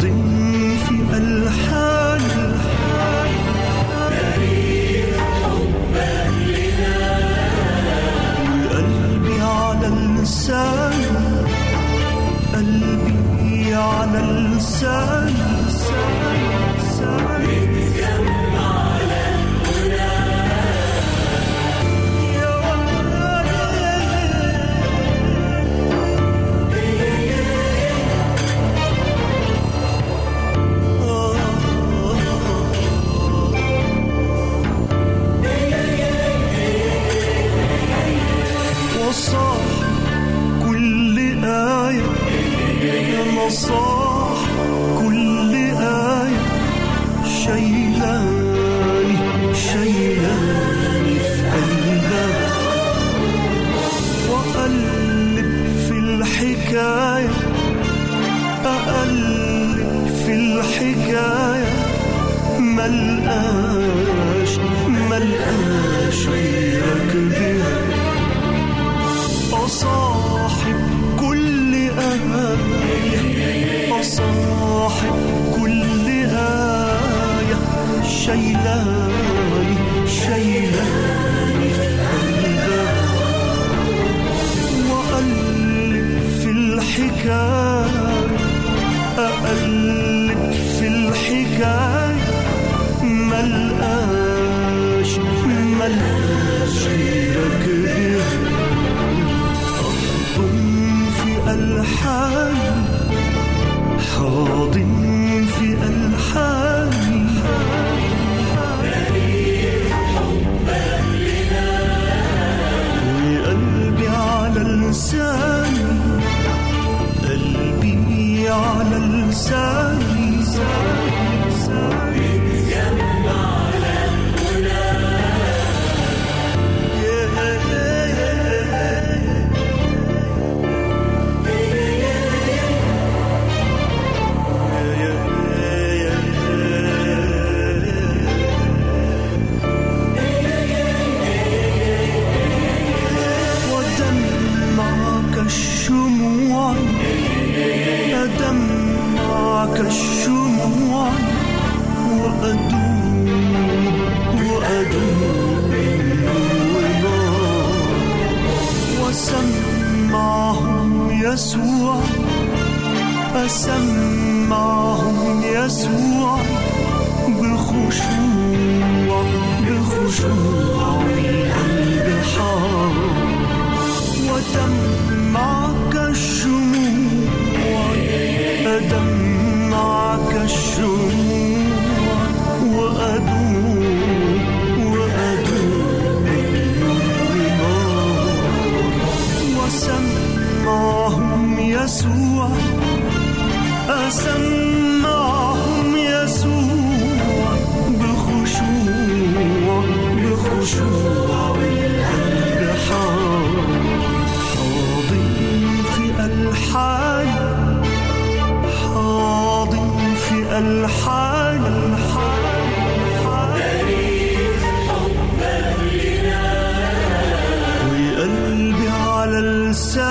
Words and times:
في 0.00 1.16
الحياة 1.16 1.69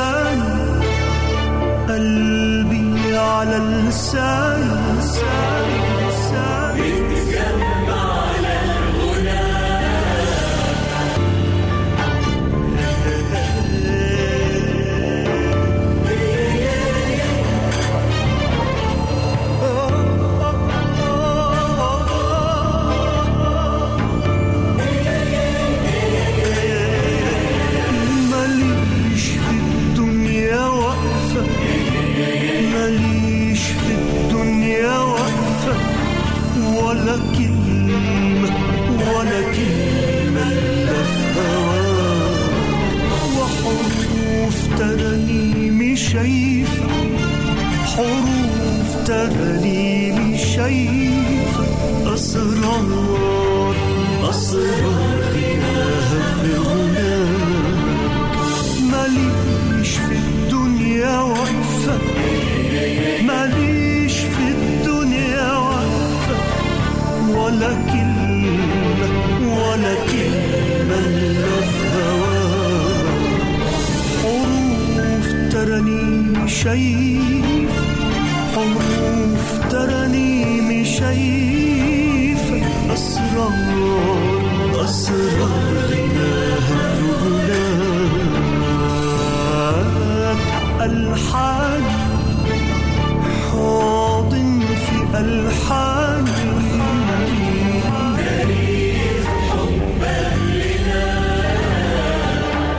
لسان 0.10 0.82
قلبي 1.90 3.18
على 3.18 3.58
لسان 3.58 4.64
ماليش 6.32 7.19
شايفة 46.14 46.88
حروف 47.96 49.08
ترانيمي 49.08 50.38
شايفة 50.38 51.66
أسرار 52.14 53.76
أسرار 54.30 55.20
غناها 55.34 56.22
في 56.42 56.54
غناك 56.58 57.30
ماليش 58.92 59.90
في 59.90 60.16
الدنيا 60.16 61.20
وقفة. 61.22 61.98
ماليش 63.28 64.14
في 64.14 64.48
الدنيا 64.48 65.54
وقفة. 65.58 66.38
ولا 67.40 67.74
كلمة 67.74 69.10
ولا 69.44 69.94
كلمة 69.96 70.29
شايف 76.50 77.72
حروف 78.56 79.70
ترانيم 79.72 80.84
شايف 80.84 82.44
أسرار 82.94 84.84
أسرار 84.84 85.90
غناها 87.22 87.60
في 90.36 90.86
ألحان 90.86 91.84
حاضن 93.52 94.60
في 94.86 95.18
ألحان. 95.18 96.26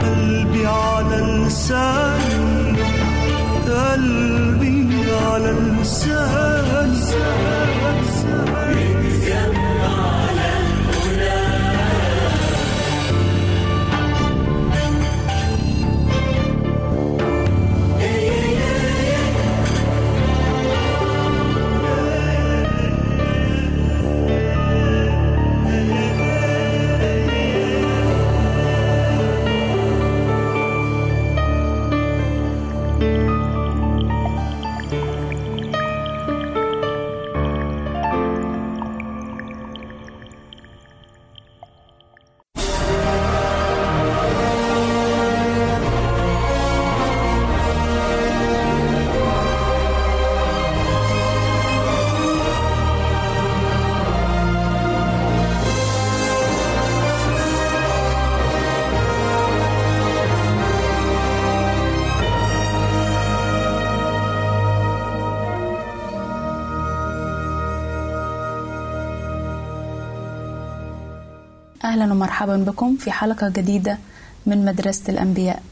قلبي 0.03 0.67
قلبي 6.21 6.60
ومرحبا 72.21 72.57
بكم 72.57 72.97
في 72.97 73.11
حلقة 73.11 73.49
جديدة 73.49 73.99
من 74.47 74.65
مدرسة 74.65 75.03
الأنبياء. 75.09 75.63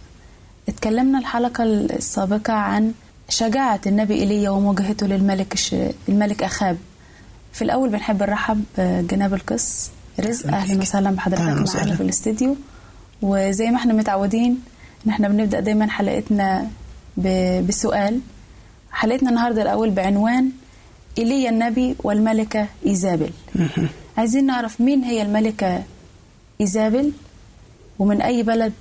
اتكلمنا 0.69 1.19
الحلقة 1.19 1.64
السابقة 1.64 2.52
عن 2.52 2.93
شجاعة 3.28 3.81
النبي 3.87 4.14
إيليا 4.14 4.50
ومواجهته 4.50 5.07
للملك 5.07 5.55
الش... 5.55 5.75
الملك 6.09 6.43
أخاب. 6.43 6.76
في 7.52 7.62
الأول 7.62 7.88
بنحب 7.88 8.23
نرحب 8.23 8.64
جناب 8.78 9.35
القس 9.35 9.90
رزق. 10.21 10.47
أهلا 10.47 10.81
وسهلا. 10.81 11.11
بحضرتك 11.11 11.43
معانا. 11.43 11.95
في 11.95 12.00
الاستديو. 12.00 12.57
وزي 13.23 13.71
ما 13.71 13.76
إحنا 13.76 13.95
متعودين 13.95 14.61
ان 15.07 15.11
إحنا 15.11 15.28
بنبدأ 15.28 15.61
دايما 15.61 15.90
حلقتنا 15.90 16.69
ب... 17.17 17.26
بسؤال. 17.67 18.21
حلقتنا 18.93 19.31
النهاردة 19.31 19.62
الأول 19.62 19.90
بعنوان 19.90 20.50
إيليا 21.19 21.50
النبي 21.50 21.97
والملكة 22.05 22.67
إيزابل. 22.87 23.31
عايزين 24.19 24.47
نعرف 24.47 24.81
مين 24.81 25.02
هي 25.02 25.23
الملكة 25.23 25.83
إيزابل 26.61 27.12
ومن 27.99 28.23
أي 28.23 28.43
بلد 28.43 28.73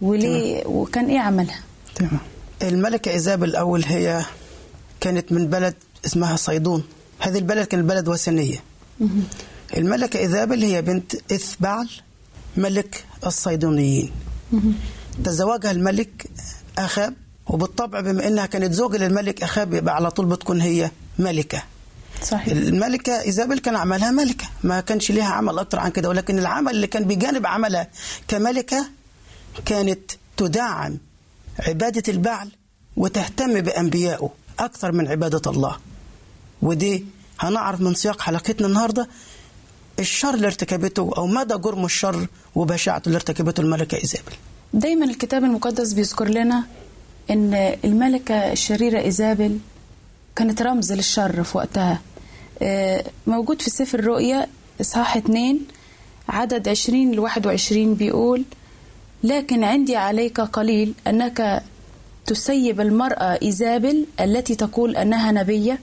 وليه 0.00 0.66
وكان 0.66 1.06
إيه 1.06 1.18
عملها؟ 1.18 1.60
تمام. 1.94 2.18
الملكة 2.62 3.10
إيزابل 3.10 3.48
الأول 3.48 3.84
هي 3.84 4.24
كانت 5.00 5.32
من 5.32 5.46
بلد 5.46 5.74
اسمها 6.06 6.36
صيدون. 6.36 6.84
هذه 7.18 7.38
البلد 7.38 7.66
كانت 7.66 7.84
بلد 7.84 8.08
وثنية. 8.08 8.58
الملكة 9.76 10.18
إيزابل 10.18 10.62
هي 10.62 10.82
بنت 10.82 11.14
إثبعل 11.32 11.88
ملك 12.56 13.04
الصيدونيين. 13.26 14.10
تزوجها 15.24 15.70
الملك 15.70 16.26
أخاب 16.78 17.14
وبالطبع 17.46 18.00
بما 18.00 18.26
إنها 18.26 18.46
كانت 18.46 18.72
زوجة 18.72 18.96
للملك 18.96 19.42
أخاب 19.42 19.74
يبقى 19.74 19.94
على 19.94 20.10
طول 20.10 20.26
بتكون 20.26 20.60
هي 20.60 20.90
ملكة. 21.18 21.62
صحيح. 22.22 22.46
الملكة 22.46 23.22
إيزابل 23.22 23.58
كان 23.58 23.76
عملها 23.76 24.10
ملكة 24.10 24.44
ما 24.64 24.80
كانش 24.80 25.10
ليها 25.10 25.24
عمل 25.32 25.58
أكتر 25.58 25.78
عن 25.78 25.90
كده 25.90 26.08
ولكن 26.08 26.38
العمل 26.38 26.72
اللي 26.74 26.86
كان 26.86 27.04
بجانب 27.04 27.46
عملها 27.46 27.88
كملكة 28.28 28.86
كانت 29.64 30.10
تدعم 30.36 30.98
عبادة 31.58 32.12
البعل 32.12 32.48
وتهتم 32.96 33.60
بأنبيائه 33.60 34.30
أكثر 34.58 34.92
من 34.92 35.08
عبادة 35.08 35.50
الله. 35.50 35.76
ودي 36.62 37.04
هنعرف 37.40 37.80
من 37.80 37.94
سياق 37.94 38.20
حلقتنا 38.20 38.66
النهاردة 38.66 39.08
الشر 39.98 40.34
اللي 40.34 40.46
ارتكبته 40.46 41.10
أو 41.16 41.26
مدى 41.26 41.54
جرم 41.54 41.84
الشر 41.84 42.26
وبشاعته 42.54 43.06
اللي 43.06 43.16
ارتكبته 43.16 43.60
الملكة 43.60 43.96
إيزابل 43.98 44.32
دايما 44.74 45.04
الكتاب 45.04 45.44
المقدس 45.44 45.92
بيذكر 45.92 46.28
لنا 46.28 46.64
إن 47.30 47.54
الملكة 47.84 48.34
الشريرة 48.52 49.00
إيزابل 49.00 49.58
كانت 50.36 50.62
رمز 50.62 50.92
للشر 50.92 51.44
في 51.44 51.58
وقتها. 51.58 52.00
موجود 53.26 53.62
في 53.62 53.70
سفر 53.70 53.98
الرؤيا 53.98 54.46
إصحاح 54.80 55.16
2 55.16 55.60
عدد 56.28 56.68
20 56.68 57.12
ل 57.12 57.18
21 57.20 57.94
بيقول 57.94 58.44
لكن 59.24 59.64
عندي 59.64 59.96
عليك 59.96 60.40
قليل 60.40 60.94
أنك 61.06 61.62
تسيب 62.26 62.80
المرأة 62.80 63.38
إيزابل 63.42 64.06
التي 64.20 64.54
تقول 64.54 64.96
أنها 64.96 65.32
نبية 65.32 65.78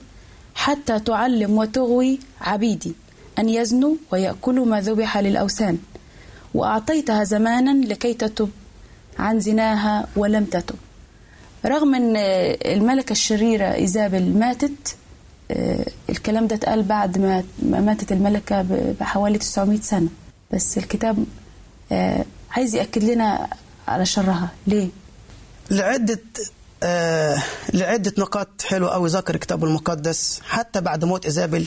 حتى 0.54 0.98
تعلم 1.00 1.58
وتغوي 1.58 2.18
عبيدي 2.40 2.92
أن 3.38 3.48
يزنوا 3.48 3.94
ويأكلوا 4.12 4.66
ما 4.66 4.80
ذبح 4.80 5.18
للأوثان 5.18 5.78
وأعطيتها 6.54 7.24
زمانا 7.24 7.86
لكي 7.86 8.14
تتب 8.14 8.50
عن 9.18 9.40
زناها 9.40 10.08
ولم 10.16 10.44
تتب. 10.44 10.76
رغم 11.66 11.94
أن 11.94 12.16
الملكة 12.66 13.12
الشريرة 13.12 13.74
إيزابل 13.74 14.22
ماتت 14.38 14.70
آه، 14.70 14.97
الكلام 16.10 16.46
ده 16.46 16.56
اتقال 16.56 16.82
بعد 16.82 17.18
ما 17.18 17.44
ما 17.62 17.80
ماتت 17.80 18.12
الملكة 18.12 18.62
بحوالي 19.00 19.38
900 19.38 19.80
سنة. 19.80 20.08
بس 20.52 20.78
الكتاب 20.78 21.24
آه، 21.92 22.24
عايز 22.50 22.74
يأكد 22.74 23.04
لنا 23.04 23.48
على 23.88 24.06
شرها. 24.06 24.50
ليه؟ 24.66 24.88
لعدة 25.70 26.20
آه 26.82 27.42
لعدة 27.74 28.12
نقاط 28.18 28.62
حلوة 28.62 28.94
أوي. 28.94 29.08
ذكر 29.08 29.34
الكتاب 29.34 29.64
المقدس 29.64 30.40
حتى 30.48 30.80
بعد 30.80 31.04
موت 31.04 31.24
إيزابل 31.24 31.66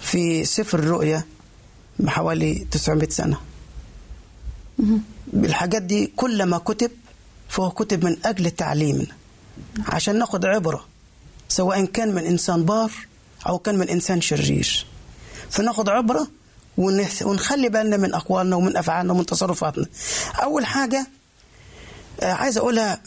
في 0.00 0.44
سفر 0.44 0.78
الرؤيا 0.78 1.22
بحوالي 1.98 2.66
900 2.70 3.08
سنة. 3.08 3.36
الحاجات 5.34 5.82
دي 5.82 6.06
كل 6.16 6.42
ما 6.42 6.58
كتب 6.58 6.90
فهو 7.48 7.70
كتب 7.70 8.04
من 8.04 8.16
أجل 8.24 8.50
تعليمنا 8.50 9.06
عشان 9.88 10.18
ناخد 10.18 10.44
عبرة. 10.44 10.84
سواء 11.52 11.84
كان 11.84 12.14
من 12.14 12.26
إنسان 12.26 12.64
بار 12.64 12.90
أو 13.48 13.58
كان 13.58 13.78
من 13.78 13.88
إنسان 13.88 14.20
شرير. 14.20 14.86
فناخد 15.50 15.88
عبرة 15.88 16.28
ونخ- 16.78 17.22
ونخلي 17.22 17.68
بالنا 17.68 17.96
من 17.96 18.14
أقوالنا 18.14 18.56
ومن 18.56 18.76
أفعالنا 18.76 19.12
ومن 19.12 19.26
تصرفاتنا. 19.26 19.86
أول 20.42 20.66
حاجة 20.66 21.06
آه، 22.20 22.32
عايز 22.32 22.58
أقولها 22.58 23.02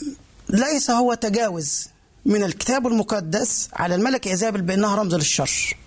ليس 0.50 0.92
هو 0.92 1.14
تجاوز 1.14 1.88
من 2.26 2.44
الكتاب 2.44 2.88
المقدس 2.88 3.70
على 3.74 3.96
الملكة 3.96 4.32
إيزابل 4.32 4.62
بأنها 4.62 4.96
رمز 4.96 5.16
للشر. 5.16 5.78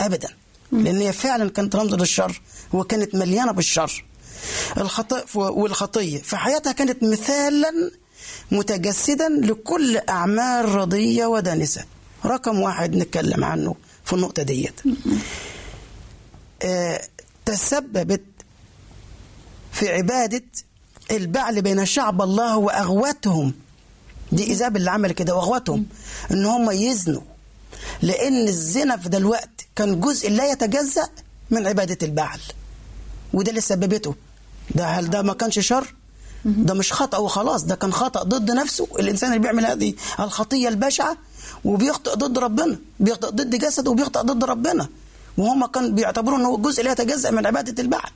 أبدا. 0.00 0.28
لأن 0.72 0.96
هي 0.96 1.12
فعلا 1.12 1.50
كانت 1.50 1.76
رمز 1.76 1.94
للشر 1.94 2.40
وكانت 2.72 3.14
مليانة 3.14 3.52
بالشر. 3.52 4.04
الخطأ 4.76 5.24
والخطية. 5.34 6.18
في 6.18 6.36
حياتها 6.36 6.72
كانت 6.72 7.02
مثالا 7.04 7.70
متجسدا 8.52 9.28
لكل 9.28 9.96
أعمال 10.08 10.68
رضية 10.68 11.26
ودانسة. 11.26 11.84
رقم 12.24 12.60
واحد 12.60 12.96
نتكلم 12.96 13.44
عنه 13.44 13.74
في 14.04 14.12
النقطة 14.12 14.42
ديت. 14.42 14.80
آه، 16.62 17.00
تسببت 17.44 18.22
في 19.72 19.88
عبادة 19.88 20.42
البعل 21.10 21.62
بين 21.62 21.86
شعب 21.86 22.22
الله 22.22 22.56
وأغواتهم. 22.56 23.54
دي 24.32 24.50
إيزابل 24.50 24.76
اللي 24.76 24.90
عمل 24.90 25.12
كده 25.12 25.34
وأغواتهم. 25.34 25.86
إن 26.30 26.46
هم 26.46 26.70
يزنوا. 26.70 27.22
لأن 28.02 28.48
الزنا 28.48 28.96
في 28.96 29.08
ده 29.08 29.18
الوقت 29.18 29.66
كان 29.76 30.00
جزء 30.00 30.30
لا 30.30 30.50
يتجزأ 30.52 31.08
من 31.50 31.66
عبادة 31.66 32.06
البعل. 32.06 32.40
وده 33.32 33.50
اللي 33.50 33.60
سببته. 33.60 34.14
ده 34.74 34.84
هل 34.86 35.10
ده 35.10 35.22
ما 35.22 35.34
كانش 35.34 35.58
شر؟ 35.58 35.94
ده 36.44 36.74
مش 36.74 36.92
خطأ 36.92 37.18
وخلاص. 37.18 37.62
ده 37.64 37.74
كان 37.74 37.92
خطأ 37.92 38.22
ضد 38.22 38.50
نفسه. 38.50 38.88
الإنسان 38.98 39.30
اللي 39.30 39.42
بيعمل 39.42 39.66
هذه 39.66 39.94
الخطية 40.20 40.68
البشعة 40.68 41.16
وبيخطئ 41.64 42.14
ضد 42.14 42.38
ربنا 42.38 42.78
بيخطئ 43.00 43.30
ضد 43.30 43.56
جسده 43.58 43.90
وبيخطئ 43.90 44.20
ضد 44.20 44.44
ربنا. 44.44 44.88
وهم 45.38 45.66
كان 45.66 45.94
بيعتبروا 45.94 46.38
إن 46.38 46.44
هو 46.44 46.56
جزء 46.56 46.82
لا 46.82 46.92
يتجزأ 46.92 47.30
من 47.30 47.46
عبادة 47.46 47.82
البعل 47.82 48.10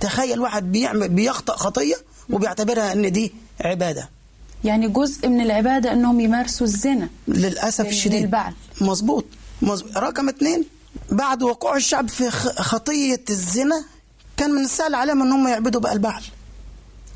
تخيل 0.00 0.40
واحد 0.40 0.72
بيعمل 0.72 1.08
بيخطئ 1.08 1.52
خطية 1.52 1.94
وبيعتبرها 2.30 2.92
إن 2.92 3.12
دي 3.12 3.34
عبادة. 3.60 4.08
يعني 4.64 4.88
جزء 4.88 5.28
من 5.28 5.40
العبادة 5.40 5.92
أنهم 5.92 6.20
يمارسوا 6.20 6.66
الزنا 6.66 7.08
للأسف 7.28 7.80
لل- 7.84 7.90
الشديد. 7.90 8.22
مظبوط. 8.80 9.24
رقم 9.96 10.28
اتنين 10.28 10.64
بعد 11.12 11.42
وقوع 11.42 11.76
الشعب 11.76 12.08
في 12.08 12.30
خطية 12.30 13.24
الزنا 13.30 13.84
كان 14.36 14.50
من 14.50 14.64
السهل 14.64 14.94
عليهم 14.94 15.22
إن 15.22 15.32
هم 15.32 15.48
يعبدوا 15.48 15.80
بقى 15.80 15.92
البعل 15.92 16.22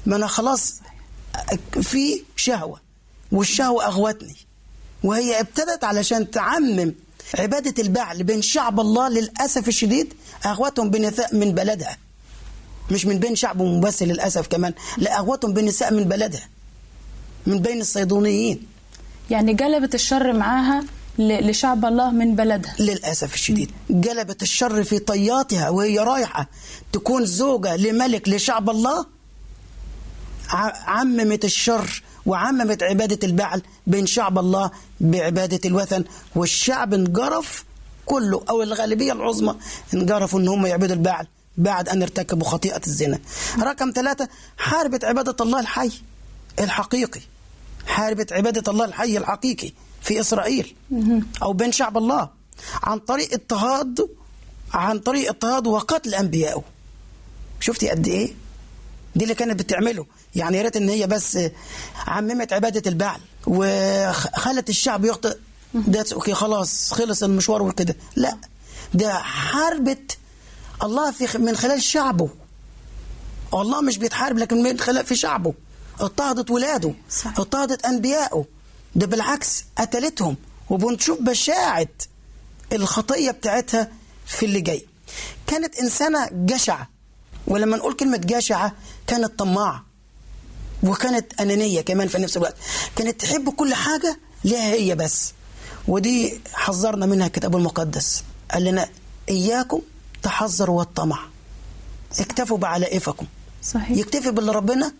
ما 0.06 0.16
أنا 0.16 0.26
خلاص 0.26 0.74
في 1.82 2.22
شهوة 2.36 2.80
والشهوة 3.32 3.86
أغوتني. 3.86 4.36
وهي 5.04 5.40
ابتدت 5.40 5.84
علشان 5.84 6.30
تعمم 6.30 6.94
عبادة 7.38 7.82
البعل 7.82 8.22
بين 8.22 8.42
شعب 8.42 8.80
الله 8.80 9.08
للأسف 9.08 9.68
الشديد 9.68 10.14
أغوتهم 10.46 10.90
بنساء 10.90 11.36
من 11.36 11.52
بلدها. 11.52 11.96
مش 12.90 13.06
من 13.06 13.18
بين 13.18 13.36
شعب 13.36 13.58
بس 13.80 14.02
للأسف 14.02 14.46
كمان 14.46 14.74
لا 14.98 15.18
أغوتهم 15.18 15.52
بنساء 15.52 15.94
من 15.94 16.04
بلدها 16.04 16.48
من 17.46 17.58
بين 17.58 17.80
الصيدونيين. 17.80 18.66
يعني 19.30 19.54
جلبت 19.54 19.94
الشر 19.94 20.32
معاها 20.32 20.84
لشعب 21.18 21.84
الله 21.84 22.10
من 22.10 22.36
بلدها. 22.36 22.74
للأسف 22.78 23.34
الشديد. 23.34 23.70
جلبت 23.90 24.42
الشر 24.42 24.84
في 24.84 24.98
طياتها 24.98 25.68
وهي 25.68 25.98
رايحة 25.98 26.48
تكون 26.92 27.24
زوجة 27.24 27.76
لملك 27.76 28.28
لشعب 28.28 28.70
الله. 28.70 29.06
عممت 30.86 31.44
الشر 31.44 32.02
وعممت 32.26 32.82
عبادة 32.82 33.26
البعل 33.28 33.62
بين 33.86 34.06
شعب 34.06 34.38
الله 34.38 34.70
بعبادة 35.00 35.60
الوثن 35.64 36.04
والشعب 36.34 36.94
انجرف 36.94 37.64
كله 38.06 38.44
أو 38.50 38.62
الغالبية 38.62 39.12
العظمى 39.12 39.54
انجرفوا 39.94 40.40
إن 40.40 40.48
هم 40.48 40.66
يعبدوا 40.66 40.96
البعل 40.96 41.26
بعد 41.56 41.88
أن 41.88 42.02
ارتكبوا 42.02 42.48
خطيئة 42.48 42.80
الزنا. 42.86 43.18
رقم 43.60 43.92
ثلاثة 43.94 44.28
حاربت 44.58 45.04
عبادة 45.04 45.36
الله 45.40 45.60
الحي 45.60 45.92
الحقيقي. 46.58 47.20
حاربت 47.86 48.32
عبادة 48.32 48.72
الله 48.72 48.84
الحي 48.84 49.16
الحقيقي 49.18 49.72
في 50.02 50.20
إسرائيل 50.20 50.74
أو 51.42 51.52
بين 51.52 51.72
شعب 51.72 51.98
الله 51.98 52.28
عن 52.82 52.98
طريق 52.98 53.32
اضطهاد 53.32 54.08
عن 54.74 54.98
طريق 54.98 55.28
اضطهاد 55.28 55.66
وقتل 55.66 56.14
أنبيائه 56.14 56.62
شفتي 57.60 57.88
قد 57.90 58.08
إيه؟ 58.08 58.34
دي 59.16 59.24
اللي 59.24 59.34
كانت 59.34 59.58
بتعمله. 59.58 60.06
يعني 60.34 60.56
يا 60.56 60.62
ريت 60.62 60.76
إن 60.76 60.88
هي 60.88 61.06
بس 61.06 61.38
عممت 62.06 62.52
عبادة 62.52 62.90
البعل 62.90 63.20
وخلت 63.46 64.68
الشعب 64.68 65.04
يخطئ. 65.04 65.36
ده 65.74 66.04
أوكي 66.12 66.34
خلاص 66.34 66.92
خلص 66.92 67.22
المشوار 67.22 67.62
وكده. 67.62 67.96
لا 68.16 68.36
ده 68.94 69.14
حاربت 69.14 70.18
الله 70.82 71.10
في 71.10 71.38
من 71.38 71.56
خلال 71.56 71.82
شعبه. 71.82 72.28
الله 73.54 73.80
مش 73.80 73.98
بيتحارب 73.98 74.38
لكن 74.38 74.62
بيتخلق 74.62 75.02
في 75.02 75.16
شعبه. 75.16 75.54
اضطهدت 76.00 76.50
ولاده 76.50 76.94
صح. 77.10 77.38
اضطهدت 77.38 77.86
انبيائه 77.86 78.44
ده 78.94 79.06
بالعكس 79.06 79.64
قتلتهم. 79.78 80.36
وبنشوف 80.70 81.20
بشاعة 81.20 81.88
الخطية 82.72 83.30
بتاعتها 83.30 83.92
في 84.26 84.46
اللي 84.46 84.60
جاي. 84.60 84.86
كانت 85.46 85.76
إنسانة 85.76 86.28
جشعة. 86.32 86.88
ولما 87.46 87.76
نقول 87.76 87.94
كلمة 87.94 88.16
جشعة 88.16 88.72
كانت 89.06 89.38
طماعة. 89.38 89.89
وكانت 90.82 91.40
أنانية 91.40 91.80
كمان 91.80 92.08
في 92.08 92.18
نفس 92.18 92.36
الوقت. 92.36 92.56
كانت 92.96 93.20
تحب 93.20 93.50
كل 93.50 93.74
حاجة 93.74 94.18
ليها 94.44 94.72
هي 94.72 94.94
بس. 94.94 95.32
ودي 95.88 96.40
حذرنا 96.52 97.06
منها 97.06 97.26
الكتاب 97.26 97.56
المقدس. 97.56 98.24
قال 98.50 98.64
لنا 98.64 98.88
إياكم 99.28 99.80
تحذروا 100.22 100.78
والطمع. 100.78 101.18
اكتفوا 102.20 102.58
بعلائفكم. 102.58 103.26
صحيح. 103.62 103.98
يكتفي 103.98 104.30
باللي 104.30 104.52
ربنا 104.52 104.92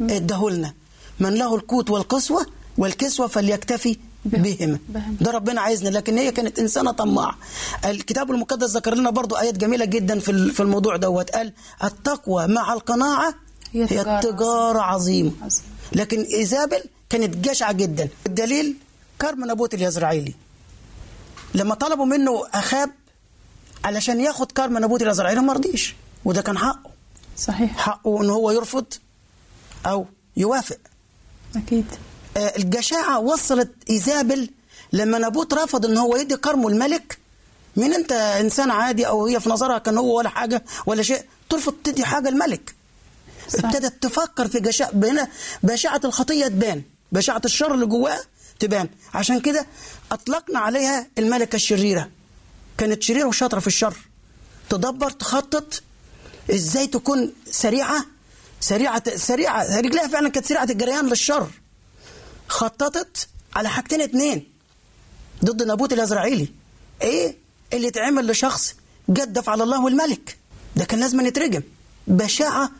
اداهولنا. 0.00 0.74
من 1.20 1.34
له 1.34 1.54
القوت 1.54 1.90
والقسوة 1.90 2.46
والكسوة 2.78 3.26
فليكتفي 3.26 3.98
بهم. 4.24 4.42
بهما 4.42 4.78
بهم. 4.88 5.16
ده 5.20 5.30
ربنا 5.30 5.60
عايزنا. 5.60 5.88
لكن 5.88 6.18
هي 6.18 6.32
كانت 6.32 6.58
إنسانة 6.58 6.90
طماعة. 6.90 7.38
الكتاب 7.84 8.30
المقدس 8.30 8.70
ذكر 8.70 8.94
لنا 8.94 9.10
برضو 9.10 9.36
آيات 9.36 9.56
جميلة 9.56 9.84
جدا 9.84 10.18
في 10.20 10.60
الموضوع 10.60 10.96
دوت. 10.96 11.30
قال 11.30 11.52
التقوى 11.84 12.46
مع 12.46 12.72
القناعة 12.72 13.34
هي 13.72 13.82
هي 13.82 13.86
تجارة 13.86 14.18
التجارة 14.18 14.80
عظيمة. 14.80 15.32
عظيم. 15.42 15.64
لكن 15.92 16.22
إيزابل 16.22 16.84
كانت 17.10 17.36
جشعة 17.36 17.72
جدا. 17.72 18.08
الدليل 18.26 18.76
كرم 19.20 19.50
نبوت 19.50 19.74
اليزرعيلي. 19.74 20.34
لما 21.54 21.74
طلبوا 21.74 22.04
منه 22.04 22.42
أخاب 22.54 22.90
علشان 23.84 24.20
ياخد 24.20 24.52
كرم 24.52 24.78
نبوت 24.78 25.02
اليزرعيلي 25.02 25.40
ما 25.40 25.52
رضيش. 25.52 25.94
وده 26.24 26.42
كان 26.42 26.58
حقه. 26.58 26.90
صحيح. 27.38 27.76
حقه 27.76 28.22
إن 28.22 28.30
هو 28.30 28.50
يرفض 28.50 28.84
أو 29.86 30.06
يوافق. 30.36 30.78
أكيد. 31.56 31.84
آه، 32.36 32.52
الجشاعة 32.56 33.18
وصلت 33.18 33.72
إيزابل 33.90 34.50
لما 34.92 35.18
نابوت 35.18 35.54
رفض 35.54 35.86
إن 35.86 35.98
هو 35.98 36.16
يدي 36.16 36.36
كرمه 36.36 36.68
الملك. 36.68 37.18
مين 37.76 37.94
أنت 37.94 38.12
إنسان 38.12 38.70
عادي 38.70 39.06
أو 39.06 39.26
هي 39.26 39.40
في 39.40 39.50
نظرها 39.50 39.78
كان 39.78 39.98
هو 39.98 40.18
ولا 40.18 40.28
حاجة 40.28 40.64
ولا 40.86 41.02
شيء 41.02 41.22
ترفض 41.48 41.74
تدي 41.84 42.04
حاجة 42.04 42.28
الملك. 42.28 42.75
صح. 43.48 43.64
ابتدت 43.64 44.02
تفكر 44.02 44.48
في 44.48 44.60
جشاعة 44.60 44.90
هنا 44.94 45.28
بشاعة 45.62 46.00
الخطية 46.04 46.46
تبان 46.46 46.82
بشاعة 47.12 47.42
الشر 47.44 47.74
اللي 47.74 47.86
جواها 47.86 48.20
تبان. 48.58 48.88
عشان 49.14 49.40
كده 49.40 49.66
أطلقنا 50.12 50.58
عليها 50.58 51.06
الملكة 51.18 51.56
الشريرة. 51.56 52.10
كانت 52.78 53.02
شريرة 53.02 53.24
وشاطرة 53.26 53.60
في 53.60 53.66
الشر. 53.66 53.96
تدبر 54.70 55.10
تخطط 55.10 55.82
إزاي 56.50 56.86
تكون 56.86 57.32
سريعة 57.50 58.04
سريعة 58.60 59.16
سريعة 59.16 59.80
رجلها 59.80 60.08
فعلا 60.08 60.28
كانت 60.28 60.46
سريعة 60.46 60.64
الجريان 60.64 61.06
للشر. 61.06 61.50
خططت 62.48 63.28
على 63.56 63.68
حاجتين 63.68 64.00
اتنين. 64.00 64.52
ضد 65.44 65.62
نابوت 65.62 65.92
الأزرعيلي. 65.92 66.48
إيه 67.02 67.36
اللي 67.72 67.88
اتعمل 67.88 68.26
لشخص 68.26 68.74
جدف 69.10 69.48
على 69.48 69.62
الله 69.62 69.84
والملك 69.84 70.36
ده 70.76 70.84
كان 70.84 71.00
لازم 71.00 71.26
يترجم. 71.26 71.62
بشاعة 72.06 72.70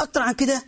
أكتر 0.00 0.22
عن 0.22 0.34
كده 0.34 0.62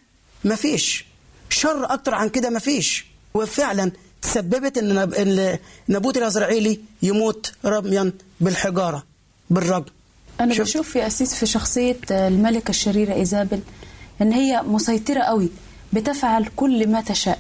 مفيش 0.45 1.05
شر 1.51 1.85
أكتر 1.93 2.15
عن 2.15 2.29
كده 2.29 2.51
مفيش 2.51 3.07
وفعلا 3.35 3.93
تسببت 4.23 4.79
إن 4.79 4.95
نب- 4.95 5.15
إن 5.15 5.59
نابوت 5.89 6.17
الازرعيلي 6.17 6.81
يموت 7.03 7.53
رميا 7.65 8.13
بالحجارة 8.41 9.03
بالرجم 9.51 9.85
أنا 10.41 10.55
شفت؟ 10.55 10.63
بشوف 10.63 10.89
في 10.91 11.07
أسيس 11.07 11.35
في 11.35 11.47
شخصية 11.47 11.97
الملكة 12.11 12.71
الشريرة 12.71 13.15
إيزابل 13.15 13.61
إن 14.23 14.33
هي 14.33 14.63
مسيطرة 14.63 15.21
قوي 15.21 15.49
بتفعل 15.93 16.47
كل 16.57 16.89
ما 16.89 17.01
تشاء. 17.01 17.39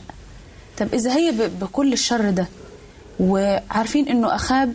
طب 0.78 0.94
إذا 0.94 1.16
هي 1.16 1.48
بكل 1.60 1.92
الشر 1.92 2.30
ده 2.30 2.46
وعارفين 3.20 4.08
إنه 4.08 4.34
أخاب 4.34 4.74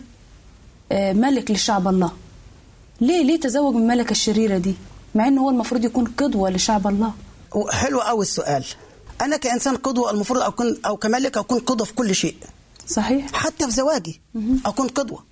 آه، 0.92 1.12
ملك 1.12 1.50
لشعب 1.50 1.88
الله 1.88 2.12
ليه 3.00 3.22
ليه 3.24 3.40
تزوج 3.40 3.74
من 3.74 3.82
الملكة 3.82 4.10
الشريرة 4.10 4.58
دي؟ 4.58 4.74
مع 5.14 5.28
إنه 5.28 5.40
هو 5.42 5.50
المفروض 5.50 5.84
يكون 5.84 6.04
قدوة 6.04 6.50
لشعب 6.50 6.86
الله. 6.86 7.12
حلو 7.70 8.00
قوي 8.00 8.22
السؤال. 8.22 8.64
أنا 9.20 9.36
كإنسان 9.36 9.76
قدوة 9.76 10.10
المفروض 10.10 10.40
أكون 10.40 10.76
أو 10.86 10.96
كملك 10.96 11.36
أكون 11.38 11.58
قدوة 11.58 11.86
في 11.86 11.92
كل 11.94 12.14
شيء. 12.14 12.36
صحيح. 12.88 13.32
حتى 13.32 13.64
في 13.64 13.70
زواجي 13.70 14.20
أكون 14.66 14.88
قدوة. 14.88 15.24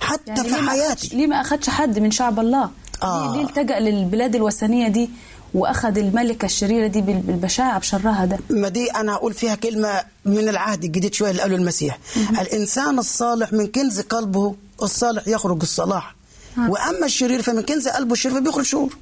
حتى 0.00 0.22
يعني 0.30 0.42
في 0.42 0.48
ليه 0.60 0.68
حياتي. 0.68 1.08
ليه 1.16 1.26
ما 1.26 1.40
أخدش 1.40 1.70
حد 1.70 1.98
من 1.98 2.10
شعب 2.10 2.40
الله؟ 2.40 2.70
آه. 3.02 3.36
ليه, 3.36 3.42
التجأ 3.42 3.78
للبلاد 3.80 4.34
الوثنية 4.34 4.88
دي 4.88 5.10
وأخذ 5.54 5.98
الملكة 5.98 6.46
الشريرة 6.46 6.86
دي 6.86 7.00
بال- 7.00 7.20
بالبشاعة 7.20 7.78
بشرها 7.78 8.24
ده؟ 8.24 8.38
ما 8.50 8.68
دي 8.68 8.90
أنا 8.90 9.12
هقول 9.12 9.34
فيها 9.34 9.54
كلمة 9.54 10.02
من 10.24 10.48
العهد 10.48 10.84
الجديد 10.84 11.14
شوية 11.14 11.30
اللي 11.30 11.42
قاله 11.42 11.56
المسيح 11.56 11.98
الإنسان 12.40 12.98
الصالح 12.98 13.52
من 13.52 13.66
كنز 13.66 14.00
قلبه 14.00 14.54
الصالح 14.82 15.28
يخرج 15.28 15.58
الصلاح. 15.62 16.14
وأما 16.58 17.06
الشرير 17.06 17.42
فمن 17.42 17.62
كنز 17.62 17.88
قلبه 17.88 18.12
الشرير 18.12 18.40
بيخرج 18.40 18.64
شرور 18.64 18.96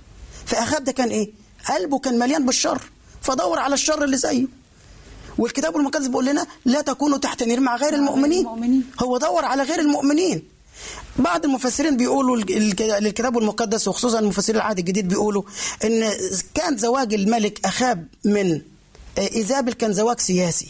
فأخاب 0.47 0.85
ده 0.85 0.93
كان 0.93 1.09
إيه؟ 1.09 1.31
قلبه 1.69 1.99
كان 1.99 2.19
مليان 2.19 2.47
بالشر. 2.47 2.83
فدور 3.23 3.59
على 3.59 3.75
الشر 3.75 4.05
اللي 4.05 4.17
زيه. 4.17 4.47
والكتاب 5.39 5.77
المقدس 5.77 6.07
بيقول 6.07 6.27
لنا 6.27 6.47
لا 6.65 6.81
تكونوا 6.81 7.19
تحت 7.19 7.43
نير 7.43 7.61
مع 7.61 7.77
غير 7.77 7.95
المؤمنين. 7.95 8.47
هو 9.03 9.19
دور 9.19 9.45
على 9.45 9.63
غير 9.63 9.81
المؤمنين. 9.81 10.43
بعض 11.17 11.45
المفسرين 11.45 11.97
بيقولوا 11.97 12.37
للكتاب 12.37 13.39
المقدس 13.39 13.89
وخصوصا 13.89 14.19
المفسرين 14.19 14.57
العهد 14.57 14.79
الجديد 14.79 15.09
بيقولوا 15.09 15.43
إن 15.85 16.13
كان 16.55 16.77
زواج 16.77 17.15
الملك 17.15 17.67
أخاب 17.67 18.07
من 18.25 18.61
إيزابل 19.19 19.73
كان 19.73 19.93
زواج 19.93 20.21
سياسي. 20.21 20.69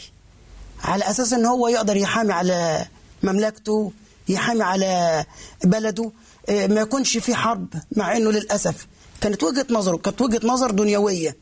على 0.84 1.10
أساس 1.10 1.32
إن 1.32 1.46
هو 1.46 1.68
يقدر 1.68 1.96
يحامي 1.96 2.32
على 2.32 2.86
مملكته. 3.22 3.92
يحامي 4.28 4.62
على 4.62 5.24
بلده 5.64 6.10
آه، 6.48 6.66
ما 6.66 6.80
يكونش 6.80 7.18
في 7.18 7.34
حرب 7.34 7.68
مع 7.96 8.16
إنه 8.16 8.30
للأسف 8.30 8.86
كانت 9.20 9.42
وجهة 9.42 9.66
نظره 9.70 9.96
كانت 9.96 10.20
وجهة 10.20 10.40
نظر 10.44 10.70
دنيوية. 10.70 11.36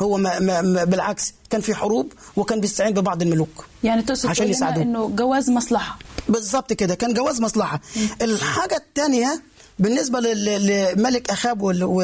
هو 0.00 0.16
ما 0.16 0.40
ما 0.40 0.84
بالعكس 0.84 1.34
كان 1.50 1.60
في 1.60 1.74
حروب 1.74 2.12
وكان 2.36 2.60
بيستعين 2.60 2.94
ببعض 2.94 3.22
الملوك 3.22 3.66
يعني 3.84 4.02
تقصد 4.02 4.28
عشان 4.28 4.48
يساعدوه. 4.48 4.82
إنه 4.82 5.08
جواز 5.08 5.50
مصلحة. 5.50 5.98
بالظبط 6.28 6.72
كده 6.72 6.94
كان 6.94 7.14
جواز 7.14 7.40
مصلحة. 7.40 7.80
الحاجة 8.22 8.76
الثانية 8.76 9.42
بالنسبة 9.78 10.20
لملك 10.20 11.30
أخاب 11.30 11.62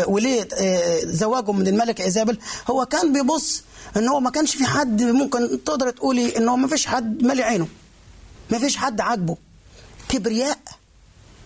وليه 0.09 0.49
آه، 0.55 1.01
زواجه 1.05 1.53
من 1.53 1.68
الملكه 1.68 2.05
إيزابل 2.05 2.38
هو 2.70 2.87
كان 2.87 3.12
بيبص 3.12 3.62
إن 3.96 4.09
هو 4.09 4.20
ما 4.20 4.31
كانش 4.31 4.57
في 4.57 4.64
حد 4.64 5.03
ممكن 5.03 5.64
تقدر 5.64 5.90
تقولي 5.90 6.37
إن 6.37 6.49
هو 6.49 6.57
ما 6.57 6.68
فيش 6.68 6.87
حد 6.87 7.22
مالي 7.22 7.42
عينه 7.42 7.68
ما 8.51 8.59
فيش 8.59 8.77
حد 8.77 9.01
عاجبه. 9.01 9.37
كبرياء 10.08 10.58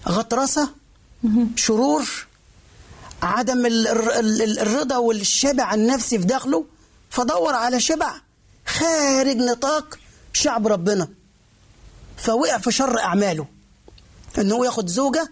غطرسة 0.09 0.69
شرور 1.57 2.05
عدم 3.23 3.67
ال- 3.67 3.89
ال- 3.89 4.43
ال- 4.43 4.59
الرضا 4.59 4.97
والشبع 4.97 5.75
النفسي 5.75 6.19
في 6.19 6.25
داخله 6.25 6.65
فدور 7.11 7.55
على 7.55 7.81
شبع 7.81 8.15
خارج 8.67 9.37
نطاق 9.37 9.99
شعب 10.33 10.67
ربنا. 10.67 11.09
فوقع 12.17 12.59
في 12.59 12.73
شر 12.73 12.99
أعماله. 13.01 13.47
ان 14.39 14.53
هو 14.53 14.65
ياخد 14.65 14.89
زوجة 14.89 15.31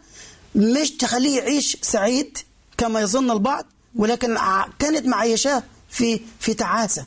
مش 0.54 0.90
تخليه 0.90 1.38
يعيش 1.38 1.76
سعيد 1.82 2.38
كما 2.78 3.00
يظن 3.00 3.30
البعض 3.30 3.66
ولكن 3.96 4.38
كانت 4.78 5.06
معيشاه 5.06 5.62
في 5.90 6.20
في 6.40 6.54
تعاسة. 6.54 7.06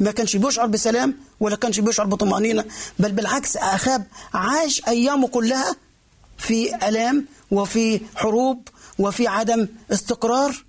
ما 0.00 0.10
كانش 0.10 0.36
بيشعر 0.36 0.66
بسلام 0.66 1.14
ولا 1.42 1.56
كانش 1.56 1.80
بيشعر 1.80 2.06
بطمأنينة 2.06 2.64
بل 2.98 3.12
بالعكس 3.12 3.56
أخاب 3.56 4.06
عاش 4.34 4.82
أيامه 4.88 5.28
كلها 5.28 5.76
في 6.38 6.88
ألام 6.88 7.26
وفي 7.50 8.00
حروب 8.16 8.68
وفي 8.98 9.26
عدم 9.28 9.68
استقرار 9.92 10.64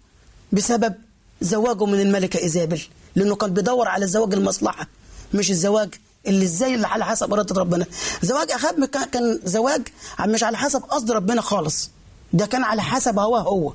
بسبب 0.52 0.94
زواجه 1.42 1.86
من 1.86 2.00
الملكة 2.00 2.40
إيزابل 2.40 2.82
لأنه 3.16 3.36
كان 3.36 3.54
بيدور 3.54 3.88
على 3.88 4.08
زواج 4.08 4.34
المصلحة 4.34 4.88
مش 5.34 5.52
الزواج 5.52 5.94
اللي 6.28 6.46
إزاي 6.46 6.76
اللي 6.76 6.88
على 6.88 7.06
حسب 7.06 7.34
إرادة 7.34 7.56
ربنا. 7.62 7.86
زواج 8.22 8.52
أخاب 8.52 8.86
كان 8.86 9.40
زواج 9.44 9.88
مش 10.26 10.44
على 10.44 10.58
حسب 10.58 10.82
قصد 10.84 11.12
ربنا 11.12 11.42
خالص 11.42 11.90
ده 12.34 12.46
كان 12.46 12.64
على 12.64 12.82
حسب 12.82 13.20
هواه 13.20 13.42
هو 13.42 13.74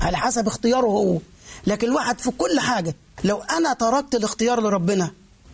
على 0.00 0.16
حسب 0.16 0.46
اختياره 0.46 0.86
هو. 0.86 1.18
لكن 1.66 1.88
الواحد 1.88 2.18
في 2.20 2.30
كل 2.30 2.60
حاجة 2.60 2.94
لو 3.24 3.36
أنا 3.42 3.72
تركت 3.72 4.14
الاختيار 4.14 4.60
لربنا 4.60 5.10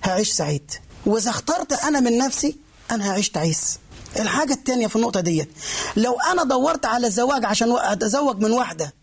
هعيش 0.06 0.32
سعيد. 0.32 0.70
وإذا 1.06 1.30
اخترت 1.30 1.72
أنا 1.72 2.00
من 2.00 2.18
نفسي 2.18 2.56
أنا 2.90 3.10
هعيش 3.10 3.30
تعيس. 3.30 3.78
الحاجة 4.18 4.52
التانية 4.52 4.86
في 4.86 4.96
النقطة 4.96 5.20
ديت 5.20 5.48
لو 5.96 6.16
أنا 6.32 6.44
دورت 6.44 6.86
على 6.86 7.06
الزواج 7.06 7.44
عشان 7.44 7.72
أتزوج 7.78 8.38
من 8.38 8.52
واحدة 8.52 8.94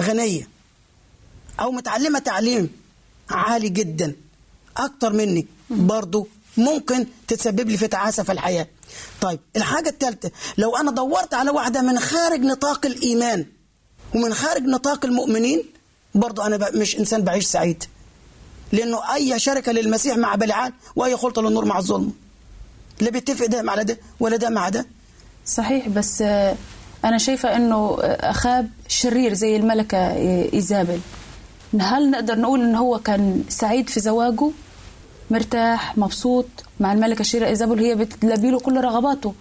غنية 0.00 0.48
أو 1.60 1.70
متعلمة 1.72 2.18
تعليم 2.18 2.70
عالي 3.30 3.68
جدا 3.68 4.16
أكتر 4.76 5.12
مني 5.12 5.46
برضو 5.70 6.28
ممكن 6.56 7.06
تتسبب 7.28 7.68
لي 7.68 7.76
في 7.76 7.86
تعاسة 7.88 8.22
في 8.22 8.32
الحياة. 8.32 8.66
طيب 9.20 9.40
الحاجة 9.56 9.88
الثالثة 9.88 10.30
لو 10.58 10.76
أنا 10.76 10.90
دورت 10.90 11.34
على 11.34 11.50
واحدة 11.50 11.82
من 11.82 11.98
خارج 11.98 12.40
نطاق 12.40 12.86
الإيمان 12.86 13.46
ومن 14.14 14.34
خارج 14.34 14.62
نطاق 14.62 15.04
المؤمنين 15.04 15.64
برضه 16.14 16.46
أنا 16.46 16.56
ب- 16.56 16.76
مش 16.76 16.98
إنسان 16.98 17.22
بعيش 17.22 17.46
سعيد. 17.46 17.84
لأنه 18.72 19.14
أي 19.14 19.38
شركة 19.38 19.72
للمسيح 19.72 20.16
مع 20.16 20.34
بلعال 20.34 20.72
وأي 20.96 21.16
خلطة 21.16 21.42
للنور 21.42 21.64
مع 21.64 21.78
الظلم. 21.78 22.12
لا 23.00 23.10
بيتفق 23.10 23.46
ده 23.46 23.62
مع 23.62 23.74
ده 23.74 23.98
ولا 24.20 24.36
ده 24.36 24.50
مع 24.50 24.68
ده؟ 24.68 24.86
صحيح 25.46 25.88
بس 25.88 26.22
آه، 26.22 26.56
أنا 27.04 27.18
شايفة 27.18 27.56
إنه 27.56 27.76
آه، 28.02 28.30
أخاب 28.30 28.70
شرير 28.88 29.34
زي 29.34 29.56
الملكة 29.56 29.98
آه، 29.98 30.48
إيزابل 30.54 31.00
هل 31.80 32.10
نقدر 32.10 32.38
نقول 32.38 32.60
إن 32.60 32.74
هو 32.74 32.98
كان 32.98 33.44
سعيد 33.48 33.88
في 33.90 34.00
زواجه؟ 34.00 34.50
مرتاح 35.30 35.98
مبسوط 35.98 36.46
مع 36.80 36.92
الملكة 36.92 37.20
الشريرة 37.20 37.46
إيزابل 37.48 37.78
هي 37.80 37.94
بتلبي 37.94 38.50
له 38.50 38.60
كل 38.60 38.80
رغباته. 38.80 39.34